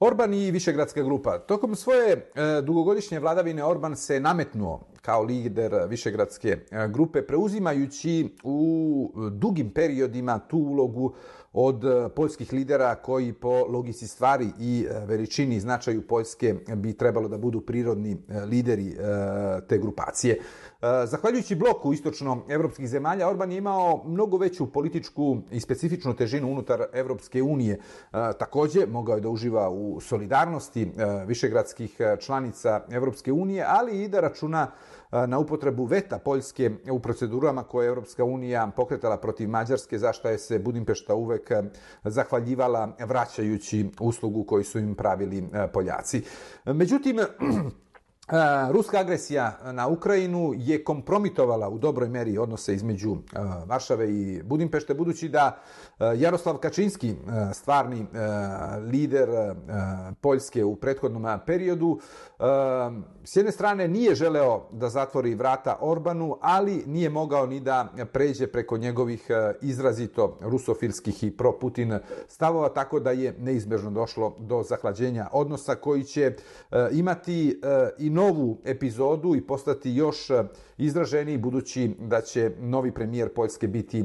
Orban 0.00 0.34
i 0.34 0.50
Višegradska 0.50 1.02
grupa. 1.02 1.38
Tokom 1.38 1.74
svoje 1.74 2.12
eh, 2.12 2.62
dugogodišnje 2.62 3.20
vladavine 3.20 3.64
Orban 3.64 3.96
se 3.96 4.20
nametnuo 4.20 4.80
kao 5.02 5.22
lider 5.22 5.86
Višegradske 5.88 6.48
eh, 6.48 6.88
grupe, 6.88 7.22
preuzimajući 7.22 8.36
u 8.42 9.12
dugim 9.30 9.70
periodima 9.70 10.38
tu 10.38 10.58
ulogu 10.58 11.14
od 11.54 11.84
e, 11.84 12.08
poljskih 12.08 12.52
lidera 12.52 12.94
koji 12.94 13.32
po 13.32 13.66
logici 13.68 14.06
stvari 14.06 14.50
i 14.60 14.86
e, 14.90 15.06
veličini 15.06 15.60
značaju 15.60 16.06
Poljske 16.06 16.54
bi 16.76 16.92
trebalo 16.92 17.28
da 17.28 17.38
budu 17.38 17.60
prirodni 17.60 18.12
e, 18.12 18.40
lideri 18.40 18.96
te 19.68 19.78
grupacije. 19.78 20.40
E, 20.84 21.06
zahvaljujući 21.06 21.54
bloku 21.54 21.92
istočno-evropskih 21.92 22.88
zemalja, 22.88 23.28
Orban 23.28 23.52
je 23.52 23.58
imao 23.58 24.02
mnogo 24.06 24.36
veću 24.36 24.72
političku 24.72 25.36
i 25.50 25.60
specifičnu 25.60 26.14
težinu 26.14 26.52
unutar 26.52 26.84
Evropske 26.92 27.42
unije. 27.42 27.74
E, 27.74 27.78
takođe, 28.38 28.86
mogao 28.86 29.14
je 29.14 29.20
da 29.20 29.28
uživa 29.28 29.70
u 29.70 30.00
solidarnosti 30.00 30.82
e, 30.82 30.86
višegradskih 31.26 31.96
članica 32.20 32.80
Evropske 32.90 33.32
unije, 33.32 33.64
ali 33.68 34.02
i 34.02 34.08
da 34.08 34.20
računa 34.20 34.70
na 35.26 35.38
upotrebu 35.38 35.84
veta 35.84 36.18
Poljske 36.18 36.70
u 36.90 37.00
procedurama 37.00 37.62
koje 37.62 37.84
je 37.84 37.88
Evropska 37.88 38.24
unija 38.24 38.70
pokretala 38.76 39.16
protiv 39.16 39.48
Mađarske, 39.48 39.98
zašto 39.98 40.28
je 40.28 40.38
se 40.38 40.58
Budimpešta 40.58 41.14
uvek 41.14 41.50
zahvaljivala 42.04 42.96
vraćajući 42.98 43.90
uslugu 44.00 44.44
koju 44.44 44.64
su 44.64 44.78
im 44.78 44.94
pravili 44.94 45.48
Poljaci. 45.72 46.22
Međutim, 46.64 47.18
Ruska 48.70 48.98
agresija 48.98 49.58
na 49.72 49.88
Ukrajinu 49.88 50.52
je 50.56 50.84
kompromitovala 50.84 51.68
u 51.68 51.78
dobroj 51.78 52.08
meri 52.08 52.38
odnose 52.38 52.74
između 52.74 53.16
Varšave 53.66 54.10
i 54.10 54.42
Budimpešte, 54.42 54.94
budući 54.94 55.28
da 55.28 55.58
Jaroslav 56.16 56.56
Kačinski, 56.56 57.14
stvarni 57.52 58.06
lider 58.90 59.28
Poljske 60.20 60.64
u 60.64 60.76
prethodnom 60.76 61.38
periodu, 61.46 61.98
s 63.24 63.36
jedne 63.36 63.52
strane 63.52 63.88
nije 63.88 64.14
želeo 64.14 64.68
da 64.72 64.88
zatvori 64.88 65.34
vrata 65.34 65.78
Orbanu, 65.80 66.38
ali 66.40 66.82
nije 66.86 67.10
mogao 67.10 67.46
ni 67.46 67.60
da 67.60 67.88
pređe 68.12 68.46
preko 68.46 68.76
njegovih 68.76 69.30
izrazito 69.62 70.38
rusofilskih 70.40 71.24
i 71.24 71.36
pro-Putin 71.36 71.98
stavova, 72.28 72.68
tako 72.68 73.00
da 73.00 73.10
je 73.10 73.36
neizbežno 73.38 73.90
došlo 73.90 74.36
do 74.38 74.62
zahlađenja 74.62 75.28
odnosa 75.32 75.74
koji 75.74 76.04
će 76.04 76.36
imati 76.92 77.60
i 77.98 78.10
novu 78.14 78.58
epizodu 78.64 79.34
i 79.36 79.40
postati 79.40 79.90
još 79.90 80.30
e, 80.30 80.44
izraženiji 80.78 81.38
budući 81.38 81.94
da 81.98 82.20
će 82.20 82.50
novi 82.60 82.92
premijer 82.92 83.34
Poljske 83.34 83.68
biti 83.68 84.00
e, 84.00 84.04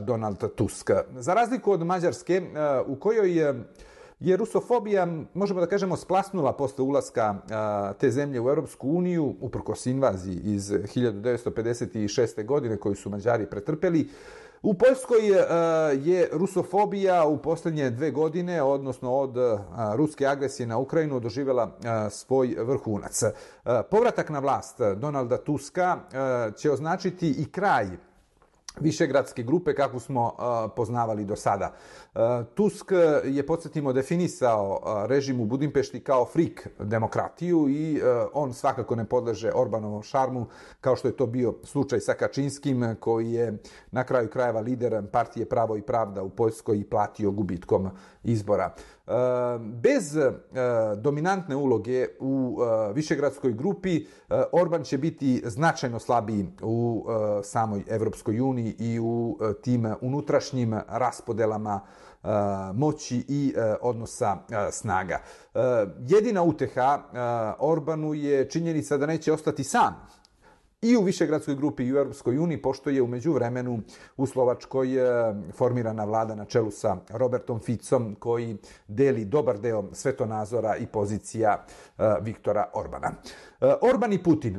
Donald 0.00 0.54
Tusk. 0.54 0.90
Za 1.16 1.34
razliku 1.34 1.72
od 1.72 1.86
Mađarske 1.86 2.34
e, 2.34 2.42
u 2.86 2.96
kojoj 2.96 3.54
je 4.20 4.36
rusofobija, 4.36 5.06
možemo 5.34 5.60
da 5.60 5.66
kažemo, 5.66 5.96
splasnula 5.96 6.52
posle 6.52 6.84
ulaska 6.84 7.34
te 8.00 8.10
zemlje 8.10 8.40
u 8.40 8.48
Europsku 8.48 8.88
uniju, 8.88 9.34
uprkos 9.40 9.86
invaziji 9.86 10.40
iz 10.44 10.70
1956. 10.70 12.44
godine 12.44 12.76
koju 12.76 12.94
su 12.94 13.10
Mađari 13.10 13.46
pretrpeli, 13.46 14.08
U 14.62 14.74
Poljskoj 14.74 15.30
e, 15.30 15.44
je 16.04 16.28
rusofobija 16.32 17.26
u 17.26 17.38
posljednje 17.38 17.90
dve 17.90 18.10
godine, 18.10 18.62
odnosno 18.62 19.12
od 19.12 19.36
e, 19.36 19.58
ruske 19.96 20.26
agresije 20.26 20.66
na 20.66 20.78
Ukrajinu, 20.78 21.20
doživjela 21.20 21.62
e, 21.64 22.10
svoj 22.10 22.56
vrhunac. 22.58 23.22
Povratak 23.90 24.30
na 24.30 24.38
vlast 24.38 24.80
Donalda 24.96 25.36
Tuska 25.36 25.98
će 26.56 26.70
označiti 26.70 27.34
i 27.38 27.50
kraj 27.50 27.86
višegradske 28.80 29.42
grupe 29.42 29.74
kakvu 29.74 30.00
smo 30.00 30.24
uh, 30.24 30.70
poznavali 30.76 31.24
do 31.24 31.36
sada. 31.36 31.72
Uh, 32.14 32.20
Tusk 32.54 32.92
je, 33.24 33.46
podsjetimo, 33.46 33.92
definisao 33.92 34.80
uh, 34.82 35.06
režim 35.08 35.40
u 35.40 35.44
Budimpešti 35.44 36.00
kao 36.00 36.24
frik 36.24 36.68
demokratiju 36.78 37.68
i 37.68 38.00
on 38.32 38.54
svakako 38.54 38.96
ne 38.96 39.04
podleže 39.04 39.52
Orbanovom 39.54 40.02
šarmu, 40.02 40.46
kao 40.80 40.96
što 40.96 41.08
je 41.08 41.16
to 41.16 41.26
bio 41.26 41.54
slučaj 41.64 42.00
sa 42.00 42.14
Kačinskim, 42.14 42.96
koji 43.00 43.32
je 43.32 43.58
na 43.90 44.04
kraju 44.04 44.28
krajeva 44.30 44.60
lider 44.60 45.02
partije 45.12 45.46
Pravo 45.46 45.76
i 45.76 45.82
Pravda 45.82 46.22
u 46.22 46.28
Poljskoj 46.28 46.78
i 46.78 46.84
platio 46.84 47.30
gubitkom 47.30 47.90
izbora. 48.24 48.74
Ehm, 49.08 49.72
bez 49.80 50.16
e, 50.16 50.32
dominantne 50.96 51.56
uloge 51.56 52.06
u 52.20 52.58
e, 52.60 52.92
višegradskoj 52.92 53.52
grupi, 53.52 53.96
e, 53.96 54.04
Orban 54.52 54.84
će 54.84 54.98
biti 54.98 55.42
značajno 55.44 55.98
slabiji 55.98 56.46
u 56.62 57.06
samoj 57.44 57.84
Evropskoj 57.88 58.40
uniji 58.40 58.74
i 58.78 59.00
u 59.00 59.38
tim 59.62 59.94
unutrašnjim 60.00 60.74
raspodelama 60.88 61.80
moći 62.74 63.24
i 63.28 63.54
odnosa 63.80 64.36
snaga. 64.70 65.20
Jedina 65.98 66.42
uteha 66.42 67.02
Orbanu 67.58 68.14
je 68.14 68.50
činjenica 68.50 68.96
da 68.96 69.06
neće 69.06 69.32
ostati 69.32 69.64
sam 69.64 70.06
i 70.82 70.96
u 70.96 71.02
Višegradskoj 71.02 71.54
grupi 71.54 71.84
i 71.84 71.92
u 71.92 71.96
Europskoj 71.96 72.38
uniji, 72.38 72.62
pošto 72.62 72.90
je 72.90 73.02
umeđu 73.02 73.32
vremenu 73.32 73.80
u 74.16 74.26
Slovačkoj 74.26 74.96
eh, 74.96 75.34
formirana 75.52 76.04
vlada 76.04 76.34
na 76.34 76.44
čelu 76.44 76.70
sa 76.70 76.96
Robertom 77.08 77.60
Ficom, 77.60 78.16
koji 78.18 78.56
deli 78.88 79.24
dobar 79.24 79.58
deo 79.58 79.84
svetonazora 79.92 80.76
i 80.76 80.86
pozicija 80.86 81.64
eh, 81.98 82.02
Viktora 82.20 82.70
Orbana. 82.74 83.12
Eh, 83.60 83.74
Orban 83.82 84.12
i 84.12 84.22
Putin 84.22 84.58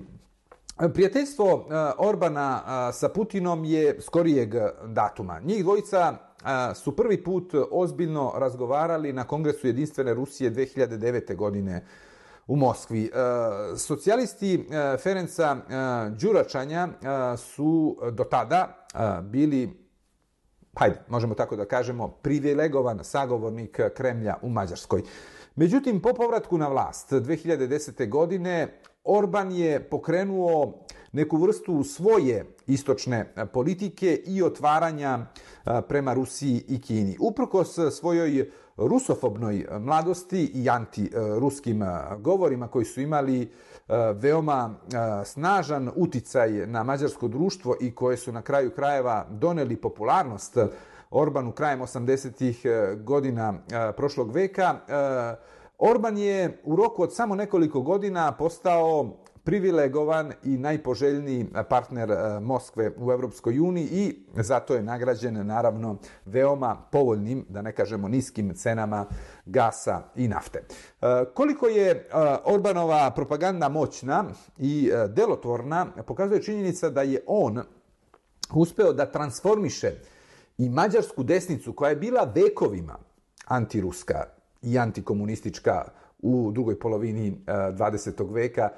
Prijateljstvo 0.93 1.67
Orbana 1.97 2.61
sa 2.91 3.09
Putinom 3.09 3.65
je 3.65 4.01
skorijeg 4.01 4.53
datuma. 4.85 5.39
Njih 5.39 5.63
dvojica 5.63 6.17
su 6.75 6.95
prvi 6.95 7.23
put 7.23 7.53
ozbiljno 7.71 8.33
razgovarali 8.35 9.13
na 9.13 9.23
Kongresu 9.23 9.67
Jedinstvene 9.67 10.13
Rusije 10.13 10.51
2009. 10.51 11.35
godine 11.35 11.85
u 12.49 12.55
Moskvi. 12.55 13.05
E, 13.05 13.09
socijalisti 13.77 14.53
e, 14.53 14.97
Ferenca 14.97 15.57
e, 15.57 15.59
Đuračanja 16.09 16.87
su 17.37 17.97
do 18.11 18.23
tada 18.23 18.85
bili 19.23 19.89
hajde, 20.75 21.01
možemo 21.07 21.35
tako 21.35 21.55
da 21.55 21.65
kažemo, 21.65 22.07
privilegovan 22.07 22.99
sagovornik 23.03 23.79
Kremlja 23.95 24.35
u 24.41 24.49
Mađarskoj. 24.49 25.03
Međutim, 25.55 26.01
po 26.01 26.13
povratku 26.13 26.57
na 26.57 26.67
vlast 26.67 27.11
2010. 27.11 28.09
godine, 28.09 28.79
Orban 29.03 29.51
je 29.51 29.89
pokrenuo 29.89 30.73
neku 31.11 31.37
vrstu 31.37 31.83
svoje 31.83 32.55
istočne 32.67 33.33
politike 33.53 34.15
i 34.25 34.43
otvaranja 34.43 35.25
prema 35.87 36.13
Rusiji 36.13 36.63
i 36.67 36.81
Kini. 36.81 37.17
Uprkos 37.19 37.79
svojoj 37.91 38.51
rusofobnoj 38.79 39.59
e, 39.59 39.79
mladosti 39.79 40.51
i 40.53 40.69
antiruskim 40.69 41.83
e, 41.83 41.87
govorima 42.19 42.67
koji 42.67 42.85
su 42.85 43.01
imali 43.01 43.41
e, 43.41 43.47
veoma 44.13 44.75
snažan 45.25 45.89
uticaj 45.95 46.51
na 46.67 46.83
mađarsko 46.83 47.27
društvo 47.27 47.75
i 47.81 47.95
koje 47.95 48.17
su 48.17 48.31
na 48.31 48.41
kraju 48.41 48.71
krajeva 48.71 49.25
doneli 49.29 49.75
popularnost 49.75 50.57
Orbanu 51.11 51.51
krajem 51.51 51.79
80-ih 51.79 52.65
godina 53.03 53.53
prošlog 53.97 54.31
veka, 54.31 54.75
Orban 55.77 56.17
je 56.17 56.61
u 56.63 56.75
roku 56.75 57.03
od 57.03 57.15
samo 57.15 57.35
nekoliko 57.35 57.81
godina 57.81 58.31
postao 58.31 59.13
privilegovan 59.49 60.33
i 60.43 60.57
najpoželjniji 60.57 61.45
partner 61.69 62.11
e, 62.11 62.39
Moskve 62.39 62.91
u 62.97 63.11
Evropskoj 63.11 63.59
uniji 63.59 63.87
i 63.91 64.15
zato 64.35 64.73
je 64.73 64.83
nagrađen 64.83 65.47
naravno 65.47 65.97
veoma 66.25 66.77
povoljnim, 66.91 67.45
da 67.49 67.61
ne 67.61 67.71
kažemo 67.71 68.07
niskim 68.07 68.53
cenama 68.53 69.05
gasa 69.45 70.01
i 70.15 70.27
nafte. 70.27 70.59
E, 70.59 71.05
koliko 71.33 71.67
je 71.67 71.91
e, 71.91 72.05
Orbanova 72.45 73.11
propaganda 73.11 73.69
moćna 73.69 74.25
i 74.57 74.91
delotvorna, 75.07 75.85
pokazuje 76.07 76.43
činjenica 76.43 76.89
da 76.89 77.01
je 77.01 77.23
on 77.27 77.61
uspeo 78.53 78.93
da 78.93 79.11
transformiše 79.11 79.91
i 80.57 80.69
mađarsku 80.69 81.23
desnicu 81.23 81.73
koja 81.73 81.89
je 81.89 81.95
bila 81.95 82.31
vekovima 82.35 82.97
antiruska 83.45 84.23
i 84.61 84.79
antikomunistička 84.79 85.85
u 86.21 86.51
drugoj 86.51 86.79
polovini 86.79 87.41
20. 87.45 88.33
veka 88.33 88.69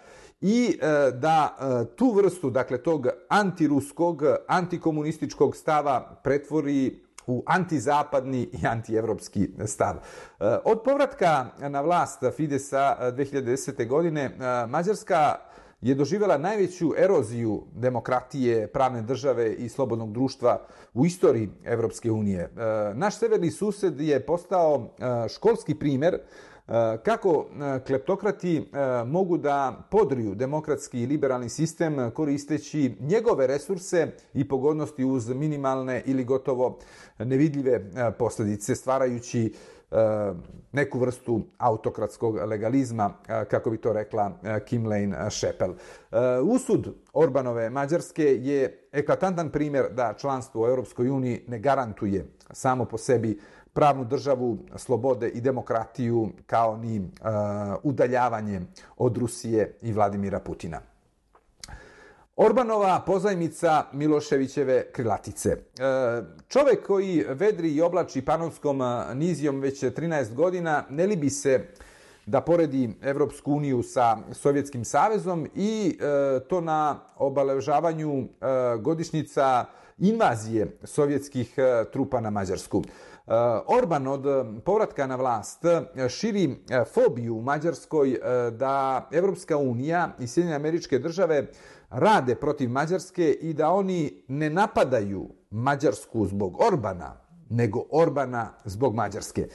i 0.41 0.79
e, 0.81 1.11
da 1.11 1.57
e, 1.59 1.95
tu 1.95 2.13
vrstu, 2.13 2.49
dakle 2.49 2.77
tog 2.77 3.07
antiruskog, 3.29 4.23
antikomunističkog 4.47 5.55
stava 5.55 6.19
pretvori 6.23 7.01
u 7.27 7.43
antizapadni 7.45 8.41
i 8.41 8.67
antievropski 8.67 9.49
stav. 9.65 9.95
E, 9.95 9.99
od 10.65 10.81
povratka 10.83 11.45
na 11.59 11.81
vlast 11.81 12.23
Fidesa 12.35 12.97
e, 12.99 13.11
2010. 13.11 13.87
godine 13.87 14.21
e, 14.21 14.67
Mađarska 14.67 15.35
je 15.81 15.95
doživjela 15.95 16.37
najveću 16.37 16.93
eroziju 16.97 17.63
demokratije, 17.73 18.67
pravne 18.67 19.01
države 19.01 19.53
i 19.53 19.69
slobodnog 19.69 20.11
društva 20.11 20.61
u 20.93 21.05
istoriji 21.05 21.49
Evropske 21.65 22.11
unije. 22.11 22.41
E, 22.41 22.49
naš 22.93 23.17
severni 23.17 23.51
sused 23.51 24.01
je 24.01 24.25
postao 24.25 24.89
školski 25.35 25.75
primer 25.75 26.19
E, 26.71 26.97
kako 27.03 27.45
e, 27.45 27.79
kleptokrati 27.79 28.57
e, 28.57 28.63
mogu 29.05 29.37
da 29.37 29.83
podriju 29.89 30.35
demokratski 30.35 31.03
i 31.03 31.05
liberalni 31.05 31.49
sistem 31.49 32.11
koristeći 32.11 32.95
njegove 32.99 33.47
resurse 33.47 34.07
i 34.33 34.47
pogodnosti 34.47 35.05
uz 35.05 35.29
minimalne 35.29 36.03
ili 36.05 36.23
gotovo 36.23 36.79
nevidljive 37.19 37.85
posljedice, 38.19 38.75
stvarajući 38.75 39.53
neku 40.71 40.99
vrstu 40.99 41.41
autokratskog 41.57 42.35
legalizma, 42.35 43.13
kako 43.49 43.69
bi 43.69 43.77
to 43.77 43.93
rekla 43.93 44.31
Kim 44.65 44.85
Lane 44.85 45.29
Šepel. 45.29 45.73
Usud 46.43 46.87
Orbanove 47.13 47.69
Mađarske 47.69 48.23
je 48.23 48.87
eklatantan 48.91 49.49
primjer 49.49 49.85
da 49.91 50.13
članstvo 50.17 50.63
u 50.63 50.67
Europskoj 50.67 51.09
uniji 51.09 51.43
ne 51.47 51.59
garantuje 51.59 52.25
samo 52.51 52.85
po 52.85 52.97
sebi 52.97 53.39
pravnu 53.73 54.05
državu, 54.05 54.57
slobode 54.75 55.29
i 55.29 55.41
demokratiju 55.41 56.29
kao 56.45 56.77
ni 56.77 56.99
uh, 56.99 57.05
udaljavanje 57.83 58.61
od 58.97 59.17
Rusije 59.17 59.77
i 59.81 59.93
Vladimira 59.93 60.39
Putina. 60.39 60.81
Orbanova 62.35 63.03
pozajmica 63.05 63.83
Miloševićeve 63.93 64.91
krilatice. 64.91 65.49
E, 65.49 65.57
čovek 66.47 66.87
koji 66.87 67.25
vedri 67.29 67.71
i 67.71 67.81
oblači 67.81 68.21
panonskom 68.21 68.81
e, 68.81 69.15
nizijom 69.15 69.59
već 69.59 69.83
13 69.83 70.33
godina 70.33 70.83
ne 70.89 71.07
li 71.07 71.15
bi 71.15 71.29
se 71.29 71.67
da 72.25 72.41
poredi 72.41 72.89
Evropsku 73.01 73.53
uniju 73.53 73.83
sa 73.83 74.17
Sovjetskim 74.31 74.85
savezom 74.85 75.47
i 75.55 75.97
to 76.49 76.61
na 76.61 76.99
obaležavanju 77.17 78.27
godišnjica 78.79 79.65
invazije 79.97 80.77
sovjetskih 80.83 81.55
trupa 81.93 82.21
na 82.21 82.29
Mađarsku. 82.29 82.83
Eh, 83.31 83.61
Orban 83.67 84.07
od 84.07 84.25
eh, 84.25 84.43
povratka 84.65 85.07
na 85.07 85.15
vlast 85.15 85.65
eh, 85.65 86.09
širi 86.09 86.55
fobiju 86.93 87.35
u 87.35 87.41
Mađarskoj 87.41 88.19
da 88.51 89.07
Evropska 89.11 89.57
unija 89.57 90.09
i 90.19 90.27
Sjedinjene 90.27 90.55
američke 90.55 90.99
države 90.99 91.47
rade 91.89 92.35
protiv 92.35 92.69
Mađarske 92.69 93.31
i 93.31 93.53
da 93.53 93.69
oni 93.69 94.23
ne 94.27 94.49
napadaju 94.49 95.29
Mađarsku 95.49 96.25
zbog 96.25 96.61
Orbana, 96.61 97.13
nego 97.49 97.83
Orbana 97.91 98.49
zbog 98.65 98.95
Mađarske. 98.95 99.47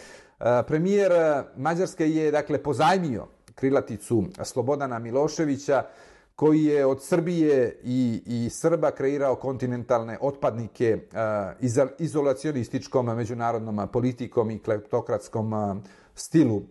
Premijer 0.67 1.13
Mađarske 1.57 2.11
je 2.11 2.31
dakle 2.31 2.63
pozajmio 2.63 3.27
krilaticu 3.55 4.25
Slobodana 4.43 4.99
Miloševića 4.99 5.83
koji 6.37 6.65
je 6.65 6.87
od 6.87 7.03
Srbije 7.03 7.81
i, 7.85 8.23
i 8.27 8.51
Srba 8.51 8.91
kreirao 8.91 9.35
kontinentalne 9.35 10.19
otpadnike 10.21 10.99
uh, 10.99 11.81
izolacionističkom 11.99 13.07
međunarodnom 13.07 13.89
politikom 13.93 14.51
i 14.51 14.59
kleptokratskom 14.59 15.53
uh, 15.53 15.77
stilu 16.15 16.57
uh, 16.57 16.63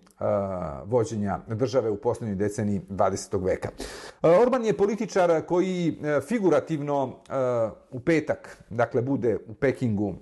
vođenja 0.86 1.39
države 1.47 1.89
u 1.89 1.98
posljednjoj 1.98 2.35
deceniji 2.35 2.81
20. 2.89 3.46
veka. 3.46 3.69
Uh, 3.77 4.29
Orban 4.42 4.65
je 4.65 4.77
političar 4.77 5.46
koji 5.46 5.98
uh, 6.00 6.23
figurativno 6.27 7.06
uh, 7.06 7.13
u 7.92 8.00
petak, 8.00 8.63
dakle, 8.69 9.02
bude 9.02 9.37
u 9.48 9.54
Pekingu 9.54 10.08
uh, 10.08 10.15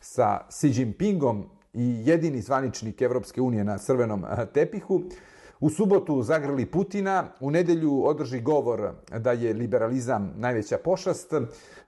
sa 0.00 0.40
Xi 0.48 0.80
Jinpingom 0.80 1.44
i 1.72 2.02
jedini 2.04 2.40
zvaničnik 2.40 3.02
Evropske 3.02 3.40
unije 3.40 3.64
na 3.64 3.78
crvenom 3.78 4.24
tepihu, 4.54 5.02
U 5.64 5.70
subotu 5.70 6.22
zagrli 6.22 6.66
Putina, 6.66 7.24
u 7.40 7.50
nedelju 7.50 8.06
održi 8.06 8.40
govor 8.40 8.90
da 9.18 9.32
je 9.32 9.54
liberalizam 9.54 10.32
najveća 10.36 10.78
pošast, 10.78 11.32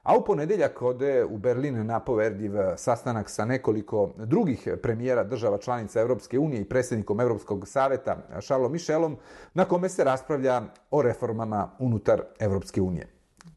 a 0.03 0.17
u 0.17 0.25
ponedeljak 0.25 0.83
ode 0.83 1.25
u 1.25 1.39
Berlin 1.39 1.87
na 1.87 2.01
poverdiv 2.01 2.53
sastanak 2.77 3.31
sa 3.31 3.45
nekoliko 3.45 4.15
drugih 4.17 4.69
premijera 4.83 5.25
država 5.25 5.59
članica 5.59 6.01
Europske 6.01 6.39
unije 6.39 6.61
i 6.61 6.69
predsjednikom 6.69 7.21
Europskog 7.21 7.69
saveta 7.69 8.17
Charlesom 8.41 8.73
Michelom, 8.73 9.17
na 9.55 9.65
kome 9.65 9.89
se 9.89 10.05
raspravlja 10.05 10.63
o 10.91 11.03
reformama 11.03 11.71
unutar 11.79 12.23
Europske 12.39 12.81
unije. 12.81 13.09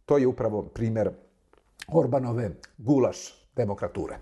To 0.06 0.18
je 0.18 0.28
upravo 0.28 0.64
primjer 0.64 1.10
Orbanove 1.88 2.52
gulaš 2.78 3.48
demokrature. 3.56 4.18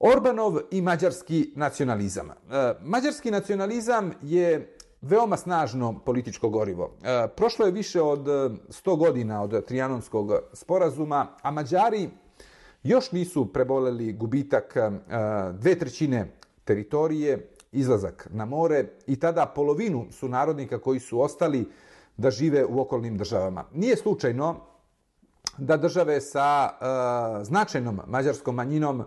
Orbanov 0.00 0.58
i 0.70 0.82
mađarski 0.82 1.52
nacionalizam. 1.56 2.30
E, 2.30 2.34
mađarski 2.82 3.30
nacionalizam 3.30 4.12
je 4.22 4.76
veoma 5.02 5.36
snažno 5.36 5.98
političko 6.04 6.48
gorivo. 6.48 6.90
E, 7.02 7.28
prošlo 7.36 7.66
je 7.66 7.72
više 7.72 8.02
od 8.02 8.28
e, 8.28 8.32
100 8.68 8.96
godina 8.96 9.42
od 9.42 9.64
Trijanonskog 9.64 10.32
sporazuma, 10.52 11.26
a 11.42 11.50
Mađari 11.50 12.10
još 12.82 13.12
nisu 13.12 13.52
preboleli 13.52 14.12
gubitak 14.12 14.76
e, 14.76 14.90
dve 15.52 15.78
trećine 15.78 16.32
teritorije, 16.64 17.50
izlazak 17.72 18.28
na 18.30 18.44
more 18.44 18.84
i 19.06 19.16
tada 19.16 19.46
polovinu 19.46 20.06
su 20.10 20.28
narodnika 20.28 20.78
koji 20.78 21.00
su 21.00 21.20
ostali 21.20 21.68
da 22.16 22.30
žive 22.30 22.64
u 22.64 22.80
okolnim 22.80 23.16
državama. 23.16 23.64
Nije 23.72 23.96
slučajno 23.96 24.56
da 25.58 25.76
države 25.76 26.20
sa 26.20 26.70
e, 26.70 27.44
značajnom 27.44 28.00
mađarskom 28.06 28.54
manjinom 28.54 29.04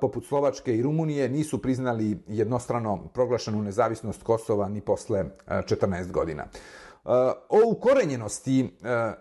poput 0.00 0.26
Slovačke 0.26 0.76
i 0.76 0.82
Rumunije 0.82 1.28
nisu 1.28 1.62
priznali 1.62 2.18
jednostrano 2.28 3.08
proglašenu 3.14 3.62
nezavisnost 3.62 4.22
Kosova 4.22 4.68
ni 4.68 4.80
posle 4.80 5.18
e, 5.18 5.26
14 5.48 6.10
godina. 6.10 6.42
E, 6.42 6.48
o 7.48 7.60
ukorenjenosti 7.66 8.60
e, 8.60 8.68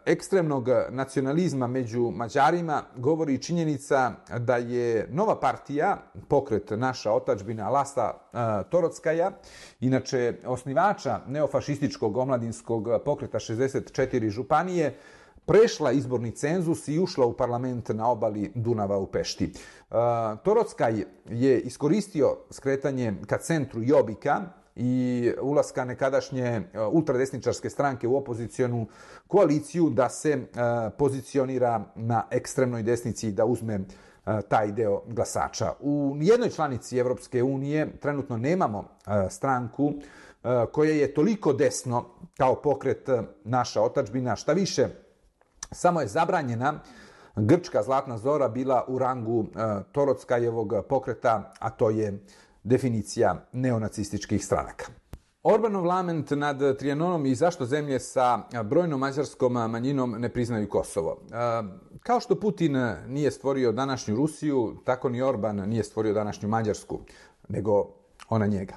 ekstremnog 0.05 0.67
nacionalizma 0.89 1.67
među 1.67 2.11
Mađarima 2.11 2.83
govori 2.95 3.37
činjenica 3.37 4.11
da 4.39 4.57
je 4.57 5.07
nova 5.11 5.39
partija, 5.39 5.97
pokret 6.27 6.71
naša 6.71 7.11
otačbina 7.11 7.69
Lasta 7.69 8.29
Torockaja, 8.69 9.31
inače 9.79 10.33
osnivača 10.45 11.19
neofašističkog 11.27 12.17
omladinskog 12.17 12.87
pokreta 13.05 13.39
64 13.39 14.29
županije, 14.29 14.95
prešla 15.49 15.91
izborni 15.91 16.31
cenzus 16.31 16.87
i 16.87 16.99
ušla 16.99 17.25
u 17.25 17.33
parlament 17.33 17.89
na 17.89 18.09
obali 18.09 18.51
Dunava 18.55 18.97
u 18.97 19.07
Pešti. 19.07 19.45
E, 19.45 19.53
Torockaj 20.43 21.03
je 21.29 21.59
iskoristio 21.59 22.37
skretanje 22.51 23.13
ka 23.27 23.37
centru 23.37 23.81
Jobika 23.83 24.41
i 24.75 25.31
ulaska 25.41 25.85
nekadašnje 25.85 26.43
e, 26.43 26.61
ultradesničarske 26.91 27.69
stranke 27.69 28.07
u 28.07 28.17
opozicijonu 28.17 28.87
koaliciju 29.27 29.89
da 29.89 30.09
se 30.09 30.29
e, 30.29 30.39
pozicionira 30.97 31.83
na 31.95 32.23
ekstremnoj 32.31 32.83
desnici 32.83 33.27
i 33.27 33.31
da 33.31 33.45
uzme 33.45 33.73
e, 33.73 33.81
taj 34.49 34.71
deo 34.71 35.01
glasača. 35.07 35.73
U 35.79 36.17
jednoj 36.19 36.49
članici 36.49 36.97
Evropske 36.97 37.43
unije 37.43 37.99
trenutno 37.99 38.37
nemamo 38.37 38.79
e, 38.79 39.29
stranku 39.29 39.93
koja 40.71 40.93
je 40.93 41.13
toliko 41.13 41.53
desno 41.53 42.05
kao 42.37 42.55
pokret 42.55 43.09
naša 43.43 43.81
otačbina, 43.81 44.35
šta 44.35 44.53
više 44.53 44.87
Samo 45.72 46.01
je 46.01 46.07
zabranjena 46.07 46.80
grčka 47.36 47.84
zlatna 47.84 48.17
zora 48.17 48.49
bila 48.49 48.86
u 48.88 48.99
rangu 48.99 49.45
e, 49.45 49.84
Torockajevog 49.91 50.74
pokreta, 50.89 51.53
a 51.59 51.70
to 51.70 51.89
je 51.89 52.26
definicija 52.63 53.45
neonacističkih 53.51 54.45
stranaka. 54.45 54.86
Orbanov 55.43 55.86
lament 55.86 56.32
nad 56.32 56.78
Trijanonom 56.78 57.26
i 57.26 57.36
zašto 57.36 57.65
zemlje 57.65 57.99
sa 57.99 58.39
brojnom 58.63 58.99
mađarskom 58.99 59.53
manjinom 59.53 60.11
ne 60.11 60.30
priznaju 60.30 60.70
Kosovo. 60.70 61.22
E, 61.32 61.36
kao 61.99 62.20
što 62.20 62.39
Putin 62.39 62.78
nije 63.07 63.32
stvorio 63.32 63.72
današnju 63.72 64.15
Rusiju, 64.15 64.76
tako 64.86 65.09
ni 65.09 65.22
Orban 65.22 65.55
nije 65.55 65.84
stvorio 65.84 66.13
današnju 66.13 66.49
Mađarsku, 66.49 66.99
nego 67.49 67.89
ona 68.30 68.45
njega. 68.45 68.74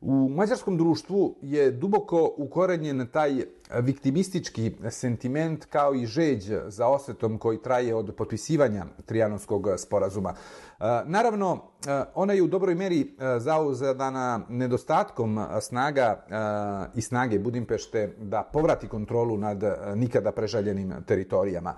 U 0.00 0.28
mađarskom 0.28 0.76
društvu 0.76 1.34
je 1.42 1.70
duboko 1.70 2.34
ukorenjen 2.36 3.06
taj 3.12 3.44
viktimistički 3.78 4.72
sentiment 4.90 5.64
kao 5.64 5.94
i 5.94 6.06
žeđ 6.06 6.52
za 6.66 6.88
osvetom 6.88 7.38
koji 7.38 7.62
traje 7.62 7.94
od 7.94 8.14
potpisivanja 8.16 8.84
Trijanonskog 9.06 9.66
sporazuma. 9.76 10.30
E, 10.30 10.84
naravno, 11.04 11.58
e, 11.86 12.04
ona 12.14 12.32
je 12.32 12.42
u 12.42 12.46
dobroj 12.46 12.74
meri 12.74 13.00
e, 13.00 13.38
zauzadana 13.38 14.40
nedostatkom 14.48 15.38
snaga 15.60 16.24
i 16.94 17.02
snage 17.02 17.38
Budimpešte 17.38 18.16
da 18.18 18.50
povrati 18.52 18.88
kontrolu 18.88 19.38
nad 19.38 19.62
nikada 19.94 20.32
prežaljenim 20.32 20.94
teritorijama. 21.06 21.74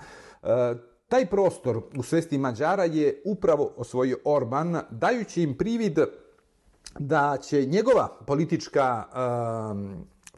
Taj 1.09 1.27
prostor 1.27 1.83
u 1.97 2.03
svesti 2.03 2.39
Mađara 2.39 2.85
je 2.85 3.23
upravo 3.25 3.75
osvojio 3.77 4.19
Orban, 4.25 4.81
dajući 4.91 5.43
im 5.43 5.59
privid 5.59 5.99
da 6.99 7.37
će 7.43 7.67
njegova 7.67 8.09
politička 8.27 9.05
uh, 9.07 9.17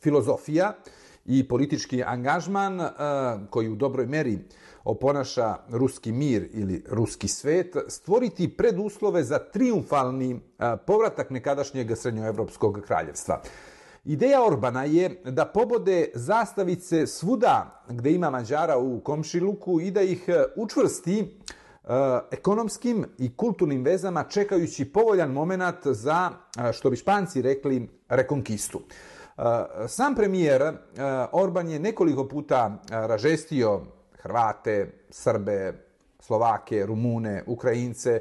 filozofija 0.02 0.72
i 1.24 1.48
politički 1.48 2.02
angažman 2.02 2.80
uh, 2.80 2.88
koji 3.50 3.68
u 3.68 3.76
dobroj 3.76 4.07
meri 4.07 4.38
oponaša 4.84 5.57
ruski 5.68 6.12
mir 6.12 6.48
ili 6.52 6.84
ruski 6.90 7.28
svet, 7.28 7.76
stvoriti 7.88 8.57
preduslove 8.57 9.24
za 9.24 9.38
triumfalni 9.38 10.34
uh, 10.34 10.40
povratak 10.86 11.30
nekadašnjeg 11.30 11.96
srednjoevropskog 11.96 12.80
kraljevstva. 12.86 13.42
Ideja 14.05 14.44
Orbana 14.46 14.84
je 14.84 15.22
da 15.24 15.44
pobode 15.44 16.11
zastavice 16.14 17.07
svuda 17.07 17.84
gde 17.88 18.12
ima 18.12 18.30
Mađara 18.30 18.78
u 18.78 19.00
Komšiluku 19.00 19.80
i 19.80 19.90
da 19.90 20.02
ih 20.02 20.24
uh, 20.28 20.34
učvrsti 20.57 21.22
uh, 21.22 21.55
E, 21.89 22.20
ekonomskim 22.30 23.05
i 23.18 23.37
kulturnim 23.37 23.85
vezama 23.85 24.24
čekajući 24.24 24.85
povoljan 24.85 25.30
moment 25.30 25.87
za, 25.87 26.30
e, 26.59 26.72
što 26.72 26.91
bi 26.91 26.97
španci 26.97 27.43
rekli, 27.43 27.89
rekonkistu. 28.09 28.80
E, 28.80 29.43
sam 29.89 30.14
premijer 30.14 30.72
Orban 31.32 31.68
je 31.68 31.78
nekoliko 31.78 32.28
puta 32.28 32.78
ražestio 32.91 33.80
Hrvate, 34.22 34.91
Srbe, 35.11 35.72
Slovake, 36.20 36.87
Rumune, 36.87 37.43
Ukrajince, 37.47 38.20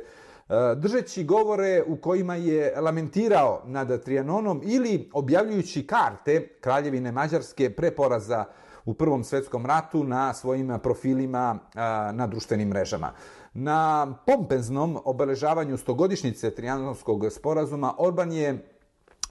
E, 0.50 0.76
držeći 0.76 1.24
govore 1.24 1.84
u 1.88 1.96
kojima 1.98 2.36
je 2.36 2.82
lamentirao 2.82 3.62
nad 3.66 4.04
Trianonom 4.04 4.62
ili 4.64 5.10
objavljujući 5.14 5.88
karte 5.88 6.48
Kraljevine 6.62 7.12
Mađarske 7.12 7.70
pre 7.70 7.92
poraza 7.92 8.46
u 8.86 8.94
Prvom 8.94 9.24
svetskom 9.24 9.66
ratu 9.66 10.04
na 10.04 10.34
svojim 10.34 10.80
profilima 10.84 11.60
e, 11.60 11.80
na 12.14 12.28
društvenim 12.28 12.70
mrežama. 12.70 13.12
Na 13.54 14.14
pompeznom 14.26 15.00
obeležavanju 15.06 15.78
stogodišnjice 15.78 16.52
Trijanonskog 16.52 17.26
sporazuma 17.32 17.94
Orban 17.98 18.32
je 18.32 18.68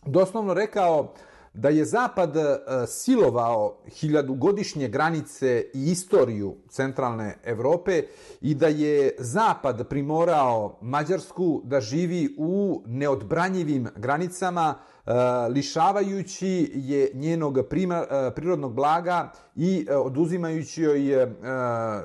doslovno 0.06 0.54
rekao 0.54 1.14
da 1.54 1.68
je 1.68 1.84
Zapad 1.84 2.36
e, 2.36 2.58
silovao 2.86 3.78
hiljadugodišnje 3.86 4.88
granice 4.88 5.64
i 5.74 5.90
istoriju 5.90 6.56
centralne 6.68 7.38
Evrope 7.44 8.02
i 8.40 8.54
da 8.54 8.66
je 8.66 9.14
Zapad 9.18 9.88
primorao 9.88 10.78
Mađarsku 10.80 11.62
da 11.64 11.80
živi 11.80 12.34
u 12.38 12.82
neodbranjivim 12.86 13.88
granicama, 13.96 14.74
e, 15.06 15.12
lišavajući 15.48 16.72
je 16.74 17.10
njenog 17.14 17.58
prima, 17.70 18.04
e, 18.10 18.30
prirodnog 18.34 18.74
blaga 18.74 19.32
i 19.56 19.86
oduzimajući 19.90 20.82
joj 20.82 21.34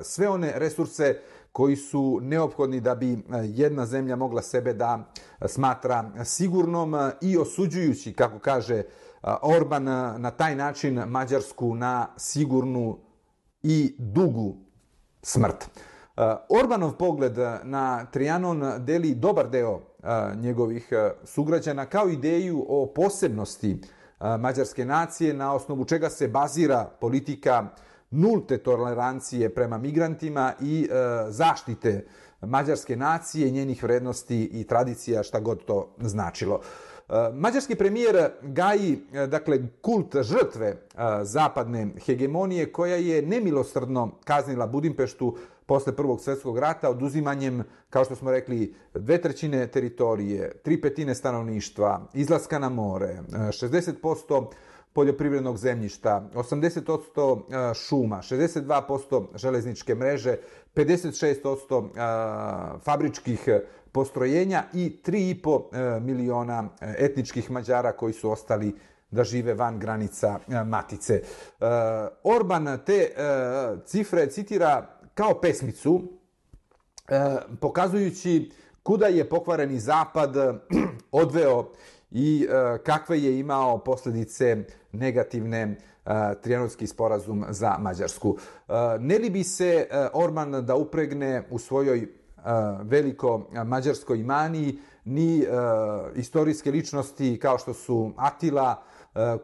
sve 0.02 0.28
one 0.28 0.52
resurse 0.56 1.20
koji 1.52 1.76
su 1.76 2.18
neophodni 2.22 2.80
da 2.80 2.94
bi 2.94 3.18
jedna 3.42 3.86
zemlja 3.86 4.16
mogla 4.16 4.42
sebe 4.42 4.74
da 4.74 5.12
smatra 5.46 6.10
sigurnom 6.24 6.94
i 7.20 7.38
osuđujući, 7.38 8.12
kako 8.12 8.38
kaže 8.38 8.82
Orban, 9.42 9.84
na 10.20 10.30
taj 10.30 10.56
način 10.56 10.94
Mađarsku 11.06 11.74
na 11.74 12.06
sigurnu 12.16 12.98
i 13.62 13.94
dugu 13.98 14.56
smrt. 15.22 15.70
Orbanov 16.48 16.92
pogled 16.92 17.36
na 17.62 18.06
Trianon 18.10 18.84
deli 18.84 19.14
dobar 19.14 19.48
deo 19.48 19.80
njegovih 20.36 20.88
sugrađana 21.24 21.86
kao 21.86 22.08
ideju 22.08 22.66
o 22.68 22.92
posebnosti 22.94 23.80
mađarske 24.38 24.84
nacije 24.84 25.34
na 25.34 25.54
osnovu 25.54 25.84
čega 25.84 26.10
se 26.10 26.28
bazira 26.28 26.90
politika 27.00 27.66
nulte 28.10 28.58
tolerancije 28.58 29.54
prema 29.54 29.78
migrantima 29.78 30.52
i 30.60 30.88
zaštite 31.28 32.06
mađarske 32.40 32.96
nacije, 32.96 33.50
njenih 33.50 33.82
vrednosti 33.82 34.44
i 34.44 34.64
tradicija, 34.64 35.22
šta 35.22 35.40
god 35.40 35.64
to 35.64 35.94
značilo. 36.00 36.60
Eh, 37.08 37.32
mađarski 37.34 37.74
premijer 37.74 38.30
gaji 38.42 38.98
eh, 39.12 39.26
dakle, 39.26 39.58
kult 39.80 40.16
žrtve 40.22 40.66
eh, 40.66 40.76
zapadne 41.22 41.88
hegemonije 42.06 42.72
koja 42.72 42.96
je 42.96 43.22
nemilosrdno 43.22 44.10
kaznila 44.24 44.66
Budimpeštu 44.66 45.36
posle 45.66 45.96
Prvog 45.96 46.20
svjetskog 46.20 46.58
rata 46.58 46.90
oduzimanjem, 46.90 47.62
kao 47.90 48.04
što 48.04 48.16
smo 48.16 48.30
rekli, 48.30 48.74
dve 48.94 49.20
trećine 49.20 49.66
teritorije, 49.66 50.52
tri 50.62 50.80
petine 50.80 51.14
stanovništva, 51.14 52.00
izlaska 52.14 52.58
na 52.58 52.68
more, 52.68 53.18
60% 53.30 54.46
poljoprivrednog 54.92 55.56
zemljišta, 55.56 56.30
80% 56.34 57.74
šuma, 57.74 58.16
62% 58.16 59.26
železničke 59.34 59.94
mreže, 59.94 60.36
56% 60.74 62.78
fabričkih 62.84 63.48
postrojenja 63.92 64.64
i 64.72 65.00
3,5 65.06 65.96
e, 65.96 66.00
miliona 66.00 66.68
e, 66.80 66.94
etničkih 66.98 67.50
Mađara 67.50 67.92
koji 67.92 68.12
su 68.12 68.30
ostali 68.30 68.74
da 69.10 69.24
žive 69.24 69.54
van 69.54 69.78
granica 69.78 70.38
e, 70.48 70.64
Matice. 70.64 71.22
Orban 72.24 72.78
te 72.86 73.10
cifre 73.86 74.30
citira 74.30 74.98
kao 75.14 75.40
pesmicu 75.40 76.02
pokazujući 77.60 78.50
kuda 78.82 79.06
je 79.06 79.28
pokvareni 79.28 79.78
zapad 79.80 80.36
odveo 81.12 81.72
i 82.10 82.48
kakve 82.84 83.22
je 83.22 83.38
imao 83.38 83.78
posljedice 83.78 84.56
negativne 84.92 85.76
trijanotski 86.42 86.86
sporazum 86.86 87.44
za 87.48 87.76
Mađarsku. 87.78 88.36
Ne 89.00 89.18
li 89.18 89.30
bi 89.30 89.44
se 89.44 89.86
Orban 90.12 90.66
da 90.66 90.74
upregne 90.74 91.42
u 91.50 91.58
svojoj 91.58 92.17
veliko 92.82 93.46
mađarskoj 93.64 94.18
maniji 94.18 94.78
ni 95.04 95.44
istorijske 96.14 96.70
ličnosti 96.70 97.38
kao 97.42 97.58
što 97.58 97.74
su 97.74 98.12
Atila, 98.16 98.82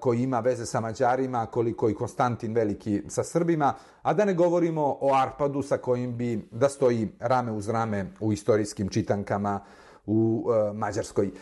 koji 0.01 0.23
ima 0.23 0.41
veze 0.41 0.67
sa 0.67 0.81
Mađarima, 0.81 1.47
koliko 1.47 1.91
i 1.91 1.95
Konstantin 1.95 2.55
Veliki 2.55 3.03
sa 3.09 3.25
Srbima, 3.25 3.75
a 4.03 4.15
da 4.15 4.25
ne 4.25 4.35
govorimo 4.35 4.97
o 5.01 5.15
Arpadu 5.15 5.63
sa 5.63 5.77
kojim 5.77 6.17
bi 6.17 6.49
da 6.51 6.69
stoji 6.69 7.09
rame 7.21 7.53
uz 7.53 7.69
rame 7.69 8.07
u 8.21 8.33
istorijskim 8.33 8.89
čitankama 8.89 9.61
u 10.07 10.47
e, 10.51 10.73
Mađarskoj. 10.73 11.27
E, 11.27 11.33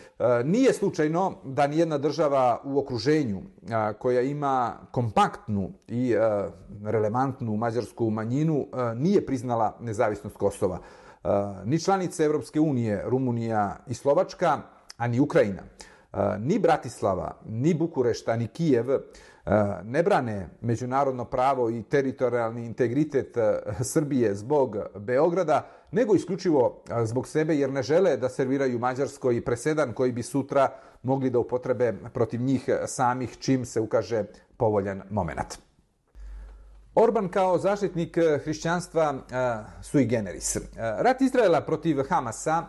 nije 0.45 0.73
slučajno 0.73 1.33
da 1.43 1.67
ni 1.67 1.77
jedna 1.77 1.97
država 1.97 2.61
u 2.63 2.79
okruženju 2.79 3.41
koja 3.99 4.21
ima 4.21 4.77
kompaktnu 4.91 5.71
i 5.87 6.15
relevantnu 6.83 7.55
mađarsku 7.55 8.09
manjinu 8.09 8.67
nije 8.95 9.25
priznala 9.25 9.77
nezavisnost 9.79 10.37
Kosova. 10.37 10.79
Ni 11.65 11.79
članice 11.79 12.23
Evropske 12.23 12.59
unije, 12.59 13.03
Rumunija 13.05 13.77
i 13.87 13.93
Slovačka, 13.93 14.61
a 14.97 15.07
ni 15.07 15.19
Ukrajina. 15.19 15.61
Ni 16.39 16.59
Bratislava, 16.59 17.37
ni 17.45 17.73
Bukurešta, 17.73 18.35
ni 18.35 18.47
Kijev 18.47 18.85
ne 19.83 20.03
brane 20.03 20.49
međunarodno 20.61 21.25
pravo 21.25 21.69
i 21.69 21.83
teritorijalni 21.83 22.65
integritet 22.65 23.37
Srbije 23.81 24.35
zbog 24.35 24.77
Beograda, 24.95 25.67
nego 25.91 26.15
isključivo 26.15 26.83
zbog 27.03 27.27
sebe 27.27 27.55
jer 27.55 27.71
ne 27.71 27.83
žele 27.83 28.17
da 28.17 28.29
serviraju 28.29 28.79
Mađarskoj 28.79 29.45
presedan 29.45 29.93
koji 29.93 30.11
bi 30.11 30.23
sutra 30.23 30.69
mogli 31.03 31.29
da 31.29 31.39
upotrebe 31.39 31.93
protiv 32.13 32.41
njih 32.41 32.69
samih 32.85 33.37
čim 33.39 33.65
se 33.65 33.81
ukaže 33.81 34.23
povoljan 34.57 35.01
moment. 35.09 35.72
Orban 36.95 37.29
kao 37.29 37.57
zaštitnik 37.57 38.17
eh, 38.17 38.39
hrišćanstva 38.43 39.13
eh, 39.13 39.57
sui 39.81 40.05
generis. 40.05 40.55
Eh, 40.55 40.61
rat 40.75 41.21
Izraela 41.21 41.61
protiv 41.61 41.97
Hamasa 42.09 42.63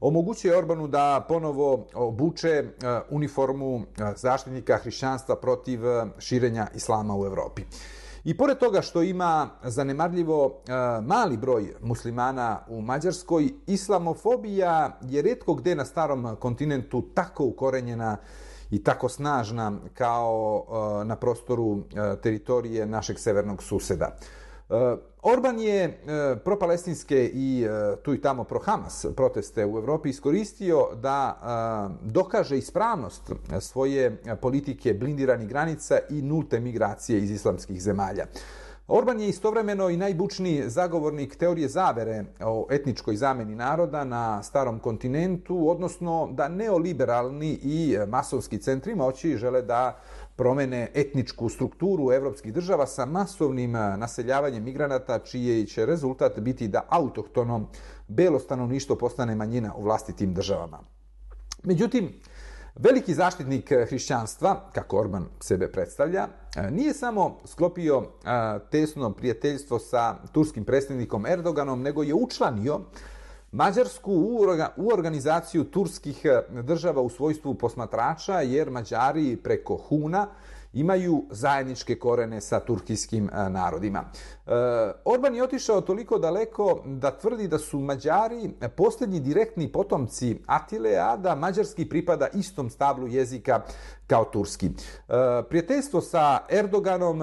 omogućuje 0.00 0.58
Orbanu 0.58 0.88
da 0.88 1.24
ponovo 1.28 1.86
obuče 1.94 2.64
uniformu 3.10 3.82
zaštitnika 4.16 4.76
hrišćanstva 4.76 5.36
protiv 5.36 5.80
širenja 6.18 6.66
islama 6.74 7.16
u 7.16 7.26
Evropi. 7.26 7.62
I 8.24 8.36
pored 8.36 8.58
toga 8.58 8.82
što 8.82 9.02
ima 9.02 9.48
zanemarljivo 9.62 10.62
mali 11.02 11.36
broj 11.36 11.74
muslimana 11.80 12.60
u 12.68 12.80
Mađarskoj, 12.80 13.48
islamofobija 13.66 14.98
je 15.02 15.22
redko 15.22 15.54
gde 15.54 15.74
na 15.74 15.84
starom 15.84 16.36
kontinentu 16.40 17.02
tako 17.14 17.44
ukorenjena 17.44 18.16
i 18.70 18.82
tako 18.82 19.08
snažna 19.08 19.72
kao 19.94 20.64
e, 20.68 21.04
na 21.04 21.16
prostoru 21.16 21.78
e, 21.78 22.16
teritorije 22.20 22.86
našeg 22.86 23.18
severnog 23.18 23.62
suseda. 23.62 24.16
E, 24.70 24.96
Orban 25.22 25.58
je 25.58 25.98
propalestinske 26.44 27.30
i 27.34 27.66
tu 28.02 28.14
i 28.14 28.20
tamo 28.20 28.44
pro-Hamas 28.44 29.06
proteste 29.16 29.66
u 29.66 29.78
Evropi 29.78 30.08
iskoristio 30.08 30.88
da 30.94 31.38
dokaže 32.02 32.58
ispravnost 32.58 33.32
svoje 33.60 34.22
politike 34.40 34.94
blindiranih 34.94 35.48
granica 35.48 35.98
i 36.10 36.22
nulte 36.22 36.60
migracije 36.60 37.18
iz 37.18 37.30
islamskih 37.30 37.82
zemalja. 37.82 38.26
Orban 38.88 39.20
je 39.20 39.28
istovremeno 39.28 39.88
i 39.88 39.96
najbučniji 39.96 40.62
zagovornik 40.66 41.36
teorije 41.36 41.68
zavere 41.68 42.24
o 42.40 42.66
etničkoj 42.70 43.16
zameni 43.16 43.54
naroda 43.54 44.04
na 44.04 44.42
starom 44.42 44.78
kontinentu, 44.78 45.70
odnosno 45.70 46.28
da 46.32 46.48
neoliberalni 46.48 47.58
i 47.62 47.98
masovski 48.08 48.58
centri 48.58 48.94
moći 48.94 49.36
žele 49.36 49.62
da 49.62 49.98
promene 50.36 50.90
etničku 50.94 51.48
strukturu 51.48 52.12
evropskih 52.12 52.52
država 52.52 52.86
sa 52.86 53.06
masovnim 53.06 53.72
naseljavanjem 53.72 54.64
migranata, 54.64 55.18
čije 55.18 55.66
će 55.66 55.86
rezultat 55.86 56.40
biti 56.40 56.68
da 56.68 56.86
autohtono 56.88 57.68
belo 58.08 58.38
stanovništvo 58.38 58.96
postane 58.96 59.34
manjina 59.34 59.74
u 59.76 59.82
vlastitim 59.82 60.34
državama. 60.34 60.78
Međutim, 61.62 62.12
veliki 62.78 63.14
zaštitnik 63.14 63.72
eh, 63.72 63.86
hrišćanstva, 63.88 64.60
kako 64.72 64.98
Orban 64.98 65.26
sebe 65.40 65.72
predstavlja, 65.72 66.28
eh, 66.56 66.70
nije 66.70 66.94
samo 66.94 67.38
sklopio 67.44 67.98
eh, 67.98 68.58
tesno 68.70 69.12
prijateljstvo 69.12 69.78
sa 69.78 70.16
turskim 70.32 70.64
predstavnikom 70.64 71.26
Erdoganom, 71.26 71.82
nego 71.82 72.02
je 72.02 72.14
učlanio 72.14 72.80
Mađarsku 73.52 74.12
u 74.76 74.90
organizaciju 74.92 75.64
turskih 75.64 76.26
država 76.62 77.00
u 77.00 77.08
svojstvu 77.08 77.54
posmatrača, 77.54 78.40
jer 78.40 78.70
Mađari 78.70 79.36
preko 79.36 79.76
Huna 79.76 80.26
imaju 80.76 81.24
zajedničke 81.30 81.98
korene 81.98 82.40
sa 82.40 82.60
turkijskim 82.60 83.30
e, 83.32 83.50
narodima. 83.50 84.04
E, 84.46 84.50
Orban 85.04 85.34
je 85.34 85.44
otišao 85.44 85.80
toliko 85.80 86.18
daleko 86.18 86.82
da 86.84 87.10
tvrdi 87.10 87.48
da 87.48 87.58
su 87.58 87.80
Mađari 87.80 88.50
posljednji 88.76 89.20
direktni 89.20 89.72
potomci 89.72 90.36
Atile, 90.46 90.96
a 90.96 91.16
da 91.16 91.34
mađarski 91.34 91.88
pripada 91.88 92.28
istom 92.34 92.70
stablu 92.70 93.08
jezika 93.08 93.60
kao 94.06 94.24
turski. 94.24 94.66
E, 94.66 94.72
prijateljstvo 95.48 96.00
sa 96.00 96.38
Erdoganom 96.50 97.22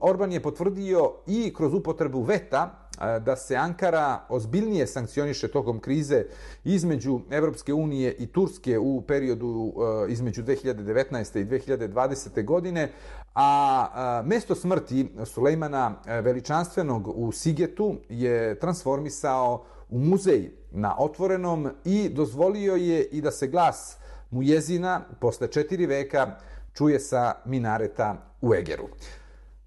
Orban 0.00 0.32
je 0.32 0.42
potvrdio 0.42 1.12
i 1.26 1.54
kroz 1.56 1.74
upotrebu 1.74 2.22
veta 2.22 2.83
da 3.20 3.36
se 3.36 3.56
Ankara 3.56 4.20
ozbiljnije 4.28 4.86
sankcioniše 4.86 5.48
tokom 5.48 5.80
krize 5.80 6.24
između 6.64 7.20
Evropske 7.30 7.74
unije 7.74 8.14
i 8.18 8.26
Turske 8.26 8.78
u 8.78 9.02
periodu 9.02 9.72
e, 10.08 10.12
između 10.12 10.42
2019. 10.42 11.40
i 11.40 11.44
2020. 11.44 12.44
godine, 12.44 12.92
a 13.34 14.22
mesto 14.26 14.54
smrti 14.54 15.08
Sulejmana 15.24 15.94
e, 16.06 16.20
veličanstvenog 16.20 17.08
u 17.14 17.32
Sigetu 17.32 17.96
je 18.08 18.58
transformisao 18.58 19.64
u 19.88 19.98
muzej 19.98 20.50
na 20.70 20.96
otvorenom 20.98 21.70
i 21.84 22.08
dozvolio 22.08 22.74
je 22.74 23.04
i 23.04 23.20
da 23.20 23.30
se 23.30 23.46
glas 23.46 23.96
mujezina 24.30 25.00
posle 25.20 25.48
četiri 25.48 25.86
veka 25.86 26.36
čuje 26.74 27.00
sa 27.00 27.34
minareta 27.44 28.16
u 28.40 28.54
Egeru. 28.54 28.88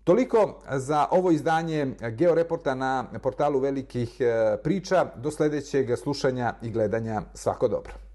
Toliko 0.07 0.59
za 0.71 1.07
ovo 1.11 1.31
izdanje 1.31 1.95
Georeporta 2.11 2.75
na 2.75 3.05
portalu 3.23 3.59
velikih 3.59 4.15
eh, 4.19 4.57
priča. 4.63 5.05
Do 5.15 5.31
sljedećeg 5.31 5.97
slušanja 5.97 6.53
i 6.61 6.69
gledanja 6.69 7.21
svako 7.33 7.67
dobro. 7.67 8.06